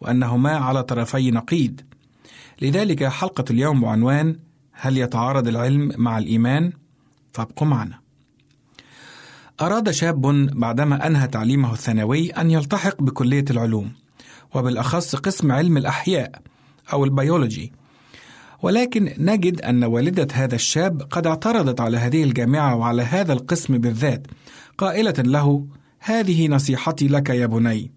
وأنهما 0.00 0.56
على 0.56 0.82
طرفي 0.82 1.30
نقيض. 1.30 1.80
لذلك 2.62 3.04
حلقة 3.04 3.44
اليوم 3.50 3.80
بعنوان 3.80 4.36
هل 4.80 4.98
يتعارض 4.98 5.48
العلم 5.48 5.92
مع 5.96 6.18
الإيمان؟ 6.18 6.72
فابقوا 7.32 7.66
معنا. 7.66 7.98
أراد 9.60 9.90
شاب 9.90 10.20
بعدما 10.60 11.06
أنهى 11.06 11.26
تعليمه 11.28 11.72
الثانوي 11.72 12.30
أن 12.30 12.50
يلتحق 12.50 13.02
بكلية 13.02 13.44
العلوم 13.50 13.92
وبالأخص 14.54 15.16
قسم 15.16 15.52
علم 15.52 15.76
الأحياء 15.76 16.42
أو 16.92 17.04
البيولوجي. 17.04 17.72
ولكن 18.62 19.14
نجد 19.18 19.60
أن 19.60 19.84
والدة 19.84 20.28
هذا 20.32 20.54
الشاب 20.54 21.02
قد 21.02 21.26
اعترضت 21.26 21.80
على 21.80 21.96
هذه 21.96 22.24
الجامعة 22.24 22.76
وعلى 22.76 23.02
هذا 23.02 23.32
القسم 23.32 23.78
بالذات 23.78 24.26
قائلة 24.78 25.14
له 25.18 25.66
هذه 26.00 26.48
نصيحتي 26.48 27.08
لك 27.08 27.30
يا 27.30 27.46
بني. 27.46 27.90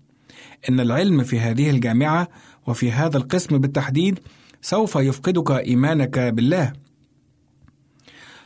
إن 0.69 0.79
العلم 0.79 1.23
في 1.23 1.39
هذه 1.39 1.69
الجامعة 1.69 2.27
وفي 2.67 2.91
هذا 2.91 3.17
القسم 3.17 3.57
بالتحديد 3.57 4.19
سوف 4.61 4.95
يفقدك 4.95 5.51
إيمانك 5.51 6.19
بالله. 6.19 6.73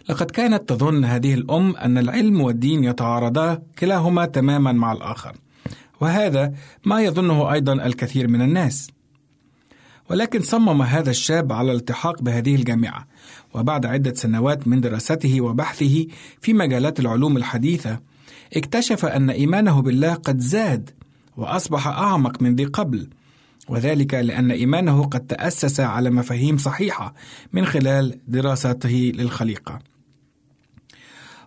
لقد 0.09 0.31
كانت 0.31 0.69
تظن 0.69 1.05
هذه 1.05 1.33
الأم 1.33 1.75
أن 1.75 1.97
العلم 1.97 2.41
والدين 2.41 2.83
يتعارضا 2.83 3.61
كلاهما 3.79 4.25
تماما 4.25 4.71
مع 4.71 4.91
الآخر، 4.91 5.35
وهذا 6.01 6.53
ما 6.85 7.01
يظنه 7.01 7.53
أيضا 7.53 7.73
الكثير 7.73 8.27
من 8.27 8.41
الناس. 8.41 8.91
ولكن 10.09 10.41
صمم 10.41 10.81
هذا 10.81 11.09
الشاب 11.09 11.53
على 11.53 11.71
الالتحاق 11.71 12.21
بهذه 12.21 12.55
الجامعة، 12.55 13.07
وبعد 13.53 13.85
عدة 13.85 14.13
سنوات 14.13 14.67
من 14.67 14.81
دراسته 14.81 15.41
وبحثه 15.41 16.05
في 16.41 16.53
مجالات 16.53 16.99
العلوم 16.99 17.37
الحديثة، 17.37 17.99
اكتشف 18.53 19.05
أن 19.05 19.29
إيمانه 19.29 19.81
بالله 19.81 20.13
قد 20.13 20.39
زاد 20.39 20.89
وأصبح 21.37 21.87
أعمق 21.87 22.41
من 22.41 22.55
ذي 22.55 22.65
قبل، 22.65 23.09
وذلك 23.67 24.13
لأن 24.13 24.51
إيمانه 24.51 25.03
قد 25.03 25.19
تأسس 25.19 25.79
على 25.79 26.09
مفاهيم 26.09 26.57
صحيحة 26.57 27.13
من 27.53 27.65
خلال 27.65 28.19
دراسته 28.27 29.11
للخليقة. 29.15 29.79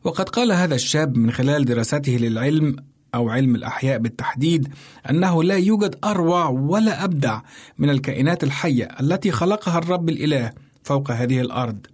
وقد 0.04 0.28
قال 0.28 0.52
هذا 0.52 0.74
الشاب 0.74 1.16
من 1.16 1.30
خلال 1.30 1.64
دراسته 1.64 2.12
للعلم 2.12 2.76
أو 3.14 3.30
علم 3.30 3.54
الأحياء 3.54 3.98
بالتحديد 3.98 4.68
أنه 5.10 5.42
لا 5.42 5.56
يوجد 5.56 5.96
أروع 6.04 6.48
ولا 6.48 7.04
أبدع 7.04 7.40
من 7.78 7.90
الكائنات 7.90 8.44
الحية 8.44 8.88
التي 9.00 9.30
خلقها 9.30 9.78
الرب 9.78 10.08
الإله 10.08 10.52
فوق 10.82 11.10
هذه 11.10 11.40
الأرض. 11.40 11.86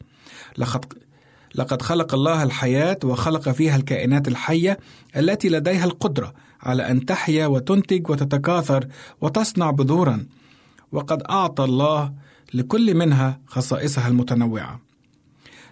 لقد 0.59 0.85
لقد 1.55 1.83
خلق 1.83 2.15
الله 2.15 2.43
الحياة 2.43 2.99
وخلق 3.05 3.49
فيها 3.49 3.77
الكائنات 3.77 4.29
الحية 4.29 4.79
التي 5.17 5.49
لديها 5.49 5.85
القدرة 5.85 6.35
على 6.65 6.91
أن 6.91 7.07
تحيا 7.07 7.47
وتنتج 7.47 8.11
وتتكاثر 8.11 8.89
وتصنع 9.21 9.71
بذورا، 9.71 10.27
وقد 10.93 11.23
أعطى 11.23 11.65
الله 11.65 12.13
لكل 12.55 12.95
منها 12.95 13.41
خصائصها 13.47 14.09
المتنوعة. 14.09 14.81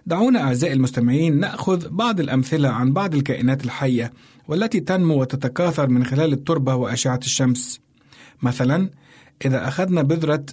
دعونا 0.07 0.41
أعزائي 0.43 0.73
المستمعين 0.73 1.41
نأخذ 1.41 1.89
بعض 1.89 2.21
الأمثلة 2.21 2.69
عن 2.69 2.93
بعض 2.93 3.15
الكائنات 3.15 3.65
الحية 3.65 4.13
والتي 4.49 4.81
تنمو 4.81 5.21
وتتكاثر 5.21 5.89
من 5.89 6.05
خلال 6.05 6.33
التربة 6.33 6.75
وأشعة 6.75 7.21
الشمس. 7.23 7.81
مثلا 8.43 8.91
إذا 9.45 9.69
أخذنا 9.69 10.03
بذرة 10.03 10.47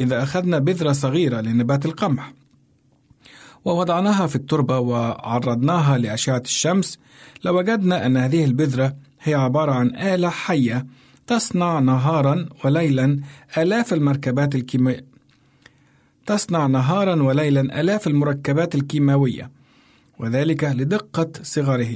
إذا 0.00 0.22
أخذنا 0.22 0.58
بذرة 0.58 0.92
صغيرة 0.92 1.40
لنبات 1.40 1.86
القمح 1.86 2.32
ووضعناها 3.64 4.26
في 4.26 4.36
التربة 4.36 4.78
وعرضناها 4.78 5.98
لأشعة 5.98 6.42
الشمس. 6.44 6.98
لوجدنا 7.44 8.06
أن 8.06 8.16
هذه 8.16 8.44
البذرة 8.44 8.94
هي 9.22 9.34
عبارة 9.34 9.72
عن 9.72 9.96
آلة 9.96 10.28
حية 10.28 10.86
تصنع 11.26 11.78
نهارا 11.78 12.48
وليلا 12.64 13.20
آلاف 13.58 13.92
المركبات 13.92 14.54
الكيميائية 14.54 15.04
تصنع 16.26 16.66
نهارا 16.66 17.22
وليلا 17.22 17.80
آلاف 17.80 18.06
المركبات 18.06 18.74
الكيماوية 18.74 19.50
وذلك 20.18 20.64
لدقة 20.64 21.30
صغره 21.42 21.94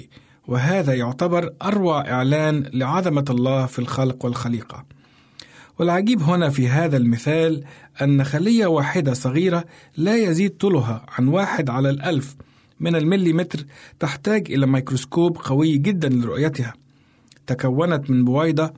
وهذا 0.49 0.95
يعتبر 0.95 1.53
أروع 1.63 2.11
إعلان 2.11 2.71
لعظمة 2.73 3.25
الله 3.31 3.67
في 3.67 3.79
الخلق 3.79 4.25
والخليقة. 4.25 4.85
والعجيب 5.79 6.23
هنا 6.23 6.51
في 6.51 6.69
هذا 6.69 6.97
المثال 6.97 7.65
أن 8.03 8.25
خلية 8.25 8.67
واحدة 8.67 9.15
صغيرة 9.15 9.65
لا 9.97 10.17
يزيد 10.17 10.51
طولها 10.51 11.07
عن 11.09 11.29
واحد 11.29 11.71
على 11.71 11.91
الألف 11.91 12.37
من 12.81 12.97
المليمتر 12.97 13.65
تحتاج 14.01 14.53
إلى 14.53 14.67
ميكروسكوب 14.67 15.39
قوي 15.39 15.79
جدا 15.79 16.09
لرؤيتها. 16.09 16.75
تكونت 17.47 18.11
من 18.11 18.25
بويضة 18.25 18.73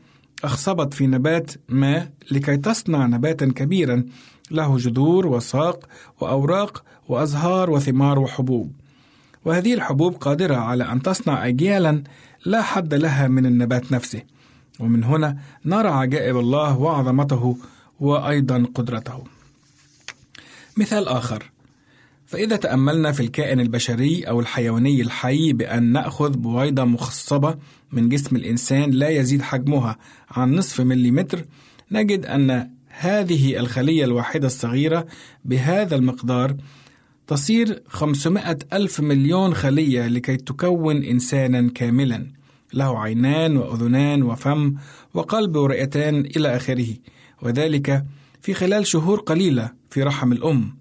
أخصبت 0.45 0.95
في 0.95 1.07
نبات 1.07 1.53
ما 1.69 2.09
لكي 2.31 2.57
تصنع 2.57 3.07
نباتا 3.07 3.47
كبيرا 3.47 4.05
له 4.51 4.77
جذور 4.77 5.27
وساق 5.27 5.89
وأوراق 6.21 6.85
وأزهار 7.09 7.71
وثمار 7.71 8.19
وحبوب. 8.19 8.73
وهذه 9.45 9.75
الحبوب 9.75 10.15
قادرة 10.15 10.57
على 10.57 10.93
أن 10.93 11.03
تصنع 11.03 11.47
أجيالا 11.47 12.03
لا 12.47 12.63
حد 12.63 12.95
لها 12.95 13.29
من 13.29 13.47
النبات 13.47 13.93
نفسه. 13.93 14.23
ومن 14.79 15.05
هنا 15.05 15.39
نرى 15.65 15.89
عجائب 15.89 16.39
الله 16.39 16.79
وعظمته 16.79 17.57
وأيضا 18.01 18.67
قدرته. 18.75 19.25
مثال 20.77 21.09
آخر. 21.09 21.51
فإذا 22.27 22.57
تأملنا 22.57 23.13
في 23.13 23.21
الكائن 23.21 23.61
البشري 23.61 24.23
أو 24.23 24.41
الحيواني 24.41 25.03
الحي 25.03 25.53
بأن 25.53 25.93
نأخذ 25.93 26.37
بويضة 26.37 26.85
مخصبة 26.85 27.59
من 27.93 28.09
جسم 28.09 28.37
الإنسان 28.37 28.91
لا 28.91 29.09
يزيد 29.09 29.43
حجمها 29.43 29.99
عن 30.31 30.55
نصف 30.55 30.81
مليمتر 30.81 31.45
نجد 31.93 32.27
أن 32.27 32.71
هذه 32.89 33.59
الخلية 33.59 34.05
الواحدة 34.05 34.47
الصغيرة 34.47 35.07
بهذا 35.45 35.97
المقدار 35.97 36.57
تصير 37.27 37.83
500 37.89 38.59
ألف 38.73 39.01
مليون 39.01 39.55
خلية 39.55 40.07
لكي 40.07 40.37
تكون 40.37 41.05
إنسانا 41.05 41.71
كاملا. 41.75 42.38
له 42.75 42.99
عينان 43.01 43.57
وأذنان 43.57 44.23
وفم 44.23 44.75
وقلب 45.15 45.57
ورئتان 45.57 46.21
إلى 46.21 46.57
آخره 46.57 46.89
وذلك 47.43 48.05
في 48.43 48.55
خلال 48.55 48.87
شهور 48.87 49.21
قليلة 49.21 49.73
في 49.91 50.03
رحم 50.03 50.33
الأم. 50.33 50.77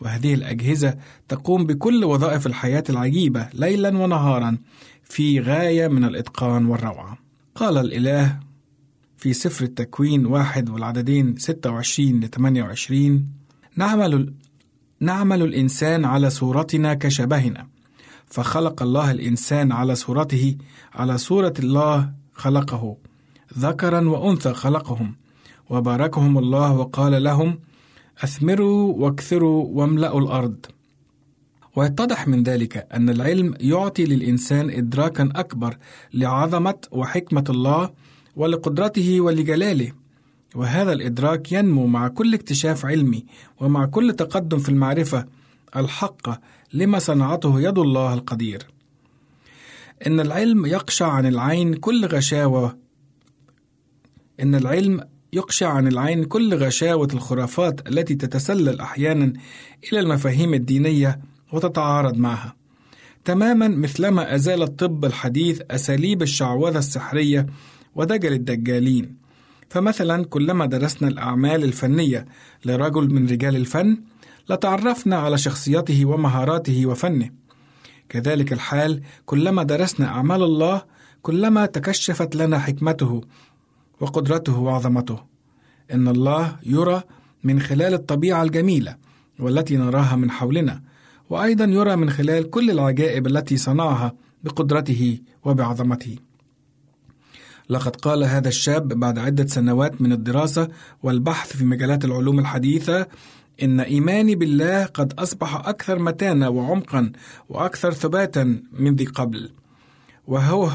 وهذه 0.00 0.34
الأجهزة 0.34 0.94
تقوم 1.28 1.66
بكل 1.66 2.04
وظائف 2.04 2.46
الحياة 2.46 2.84
العجيبة 2.90 3.48
ليلا 3.54 3.98
ونهارا 3.98 4.58
في 5.04 5.40
غاية 5.40 5.88
من 5.88 6.04
الإتقان 6.04 6.66
والروعة. 6.66 7.18
قال 7.54 7.78
الإله 7.78 8.40
في 9.18 9.32
سفر 9.32 9.64
التكوين 9.64 10.26
واحد 10.26 10.70
والعددين 10.70 11.36
26 11.36 12.20
ل 12.20 12.28
28 12.28 13.28
نعمل 13.76 14.32
نعمل 15.00 15.42
الإنسان 15.42 16.04
على 16.04 16.30
صورتنا 16.30 16.94
كشبهنا 16.94 17.66
فخلق 18.26 18.82
الله 18.82 19.10
الإنسان 19.10 19.72
على 19.72 19.94
صورته 19.94 20.56
على 20.94 21.18
صورة 21.18 21.54
الله 21.58 22.12
خلقه 22.34 22.96
ذكرا 23.58 24.08
وأنثى 24.08 24.54
خلقهم 24.54 25.16
وباركهم 25.70 26.38
الله 26.38 26.72
وقال 26.72 27.22
لهم 27.22 27.58
أثمروا 28.24 28.94
واكثروا 28.94 29.66
واملأوا 29.70 30.20
الأرض. 30.20 30.56
ويتضح 31.76 32.28
من 32.28 32.42
ذلك 32.42 32.86
أن 32.94 33.08
العلم 33.08 33.54
يعطي 33.60 34.04
للإنسان 34.04 34.70
إدراكا 34.70 35.32
أكبر 35.36 35.76
لعظمة 36.14 36.74
وحكمة 36.90 37.44
الله 37.48 37.90
ولقدرته 38.36 39.20
ولجلاله. 39.20 39.92
وهذا 40.54 40.92
الإدراك 40.92 41.52
ينمو 41.52 41.86
مع 41.86 42.08
كل 42.08 42.34
اكتشاف 42.34 42.86
علمي 42.86 43.24
ومع 43.60 43.86
كل 43.86 44.12
تقدم 44.12 44.58
في 44.58 44.68
المعرفة 44.68 45.26
الحقة 45.76 46.40
لما 46.72 46.98
صنعته 46.98 47.60
يد 47.60 47.78
الله 47.78 48.14
القدير. 48.14 48.66
إن 50.06 50.20
العلم 50.20 50.66
يقشع 50.66 51.10
عن 51.10 51.26
العين 51.26 51.74
كل 51.74 52.06
غشاوة. 52.06 52.78
إن 54.40 54.54
العلم 54.54 55.00
يقشع 55.32 55.68
عن 55.68 55.88
العين 55.88 56.24
كل 56.24 56.54
غشاوة 56.54 57.08
الخرافات 57.14 57.88
التي 57.88 58.14
تتسلل 58.14 58.80
أحيانا 58.80 59.32
إلى 59.92 60.00
المفاهيم 60.00 60.54
الدينية 60.54 61.20
وتتعارض 61.52 62.16
معها. 62.16 62.56
تماما 63.24 63.68
مثلما 63.68 64.34
أزال 64.34 64.62
الطب 64.62 65.04
الحديث 65.04 65.62
أساليب 65.70 66.22
الشعوذة 66.22 66.78
السحرية 66.78 67.46
ودجل 67.94 68.32
الدجالين. 68.32 69.16
فمثلا 69.68 70.24
كلما 70.24 70.66
درسنا 70.66 71.08
الأعمال 71.08 71.64
الفنية 71.64 72.26
لرجل 72.64 73.14
من 73.14 73.26
رجال 73.26 73.56
الفن 73.56 73.98
لتعرفنا 74.50 75.16
على 75.16 75.38
شخصيته 75.38 76.04
ومهاراته 76.04 76.86
وفنه. 76.86 77.30
كذلك 78.08 78.52
الحال 78.52 79.02
كلما 79.26 79.62
درسنا 79.62 80.06
أعمال 80.06 80.42
الله 80.42 80.82
كلما 81.22 81.66
تكشفت 81.66 82.36
لنا 82.36 82.58
حكمته 82.58 83.20
وقدرته 84.00 84.58
وعظمته. 84.58 85.18
إن 85.92 86.08
الله 86.08 86.56
يرى 86.66 87.02
من 87.44 87.60
خلال 87.60 87.94
الطبيعة 87.94 88.42
الجميلة 88.42 88.96
والتي 89.38 89.76
نراها 89.76 90.16
من 90.16 90.30
حولنا 90.30 90.82
وأيضا 91.30 91.64
يرى 91.64 91.96
من 91.96 92.10
خلال 92.10 92.50
كل 92.50 92.70
العجائب 92.70 93.26
التي 93.26 93.56
صنعها 93.56 94.12
بقدرته 94.44 95.18
وبعظمته. 95.44 96.16
لقد 97.68 97.96
قال 97.96 98.24
هذا 98.24 98.48
الشاب 98.48 98.88
بعد 98.88 99.18
عدة 99.18 99.46
سنوات 99.46 100.02
من 100.02 100.12
الدراسة 100.12 100.68
والبحث 101.02 101.56
في 101.56 101.64
مجالات 101.64 102.04
العلوم 102.04 102.38
الحديثة 102.38 103.06
إن 103.62 103.80
إيماني 103.80 104.34
بالله 104.34 104.84
قد 104.84 105.12
أصبح 105.12 105.56
أكثر 105.56 105.98
متانة 105.98 106.48
وعمقا 106.48 107.12
وأكثر 107.48 107.92
ثباتا 107.92 108.62
من 108.72 108.94
ذي 108.94 109.04
قبل. 109.04 109.50
وهو 110.26 110.70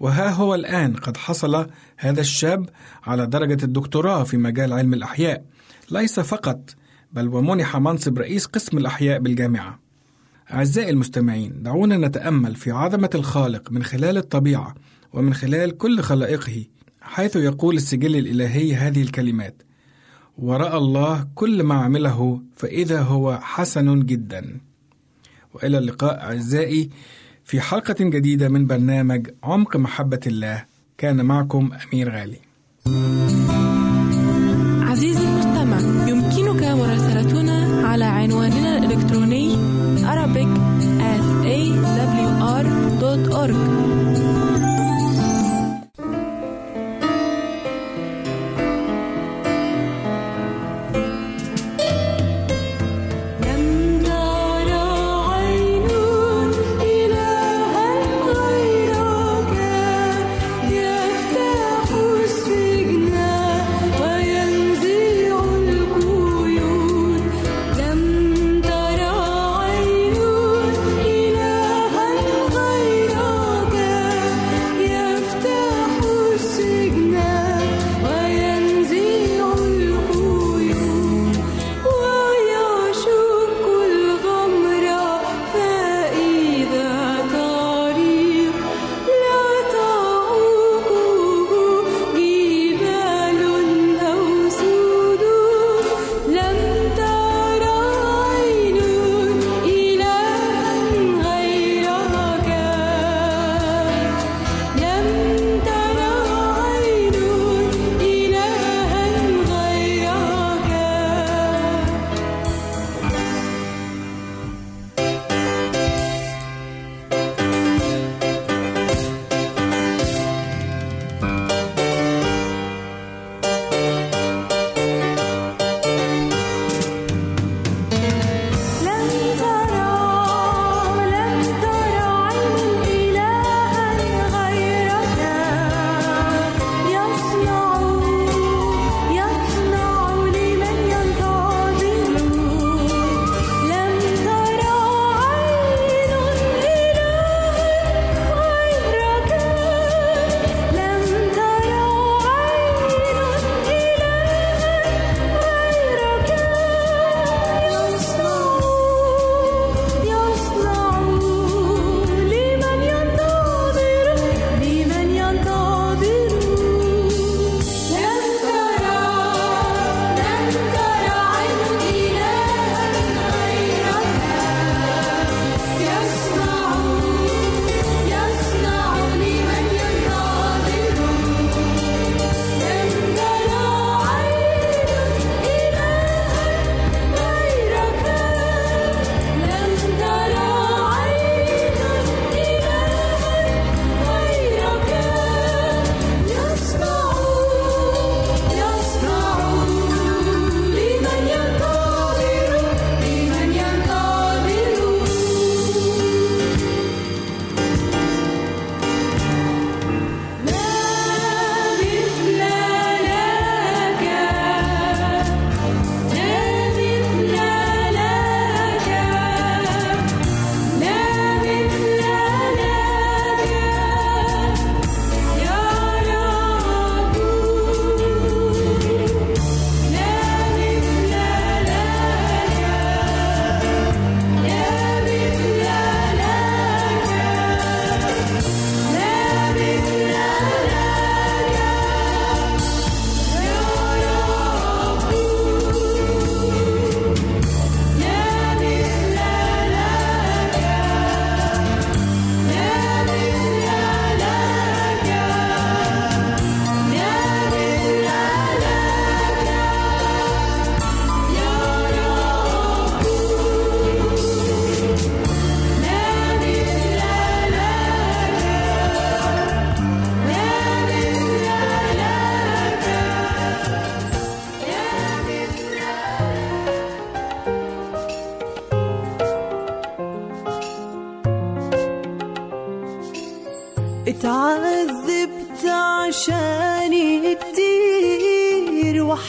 وها 0.00 0.30
هو 0.30 0.54
الآن 0.54 0.96
قد 0.96 1.16
حصل 1.16 1.66
هذا 1.96 2.20
الشاب 2.20 2.68
على 3.04 3.26
درجة 3.26 3.64
الدكتوراه 3.64 4.24
في 4.24 4.36
مجال 4.36 4.72
علم 4.72 4.94
الأحياء. 4.94 5.44
ليس 5.90 6.20
فقط 6.20 6.74
بل 7.12 7.28
ومنح 7.28 7.76
منصب 7.76 8.18
رئيس 8.18 8.46
قسم 8.46 8.78
الأحياء 8.78 9.18
بالجامعة. 9.18 9.80
أعزائي 10.52 10.90
المستمعين 10.90 11.62
دعونا 11.62 11.96
نتأمل 11.96 12.54
في 12.54 12.70
عظمة 12.70 13.10
الخالق 13.14 13.72
من 13.72 13.82
خلال 13.82 14.16
الطبيعة 14.16 14.74
ومن 15.12 15.34
خلال 15.34 15.78
كل 15.78 16.00
خلائقه 16.00 16.64
حيث 17.00 17.36
يقول 17.36 17.76
السجل 17.76 18.16
الإلهي 18.16 18.74
هذه 18.74 19.02
الكلمات. 19.02 19.62
وراى 20.38 20.76
الله 20.76 21.26
كل 21.34 21.62
ما 21.62 21.74
عمله 21.74 22.42
فإذا 22.56 23.00
هو 23.00 23.38
حسن 23.42 24.06
جدا. 24.06 24.60
وإلى 25.54 25.78
اللقاء 25.78 26.20
أعزائي 26.20 26.90
في 27.44 27.60
حلقة 27.60 27.96
جديدة 28.00 28.48
من 28.48 28.66
برنامج 28.66 29.30
عمق 29.42 29.76
محبة 29.76 30.20
الله. 30.26 30.64
كان 30.98 31.24
معكم 31.24 31.70
أمير 31.92 32.10
غالي. 32.10 32.40
thank 32.86 33.50
you 33.52 33.67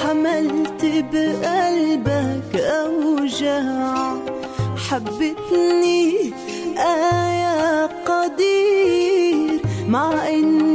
عملت 0.09 0.85
بقلبك 1.13 2.55
أوجاع. 2.55 4.15
حبتني 4.89 6.33
آه 6.77 7.31
يا 7.31 7.85
قدير 7.85 9.61
مع 9.87 10.27
إني 10.29 10.68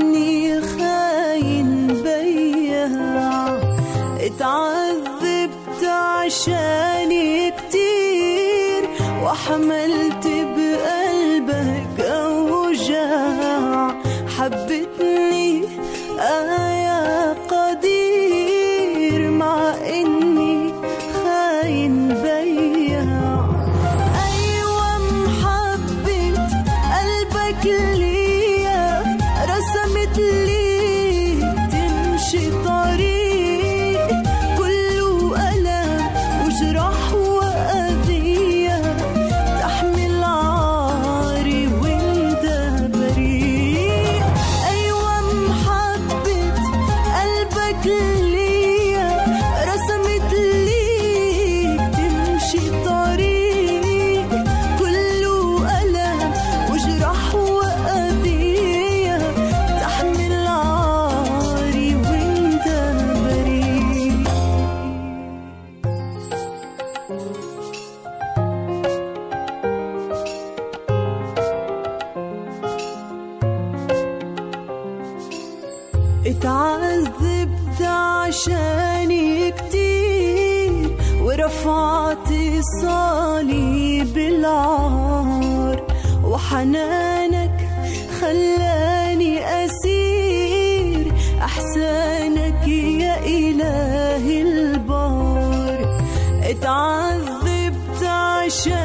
my 98.44 98.50
share. 98.50 98.83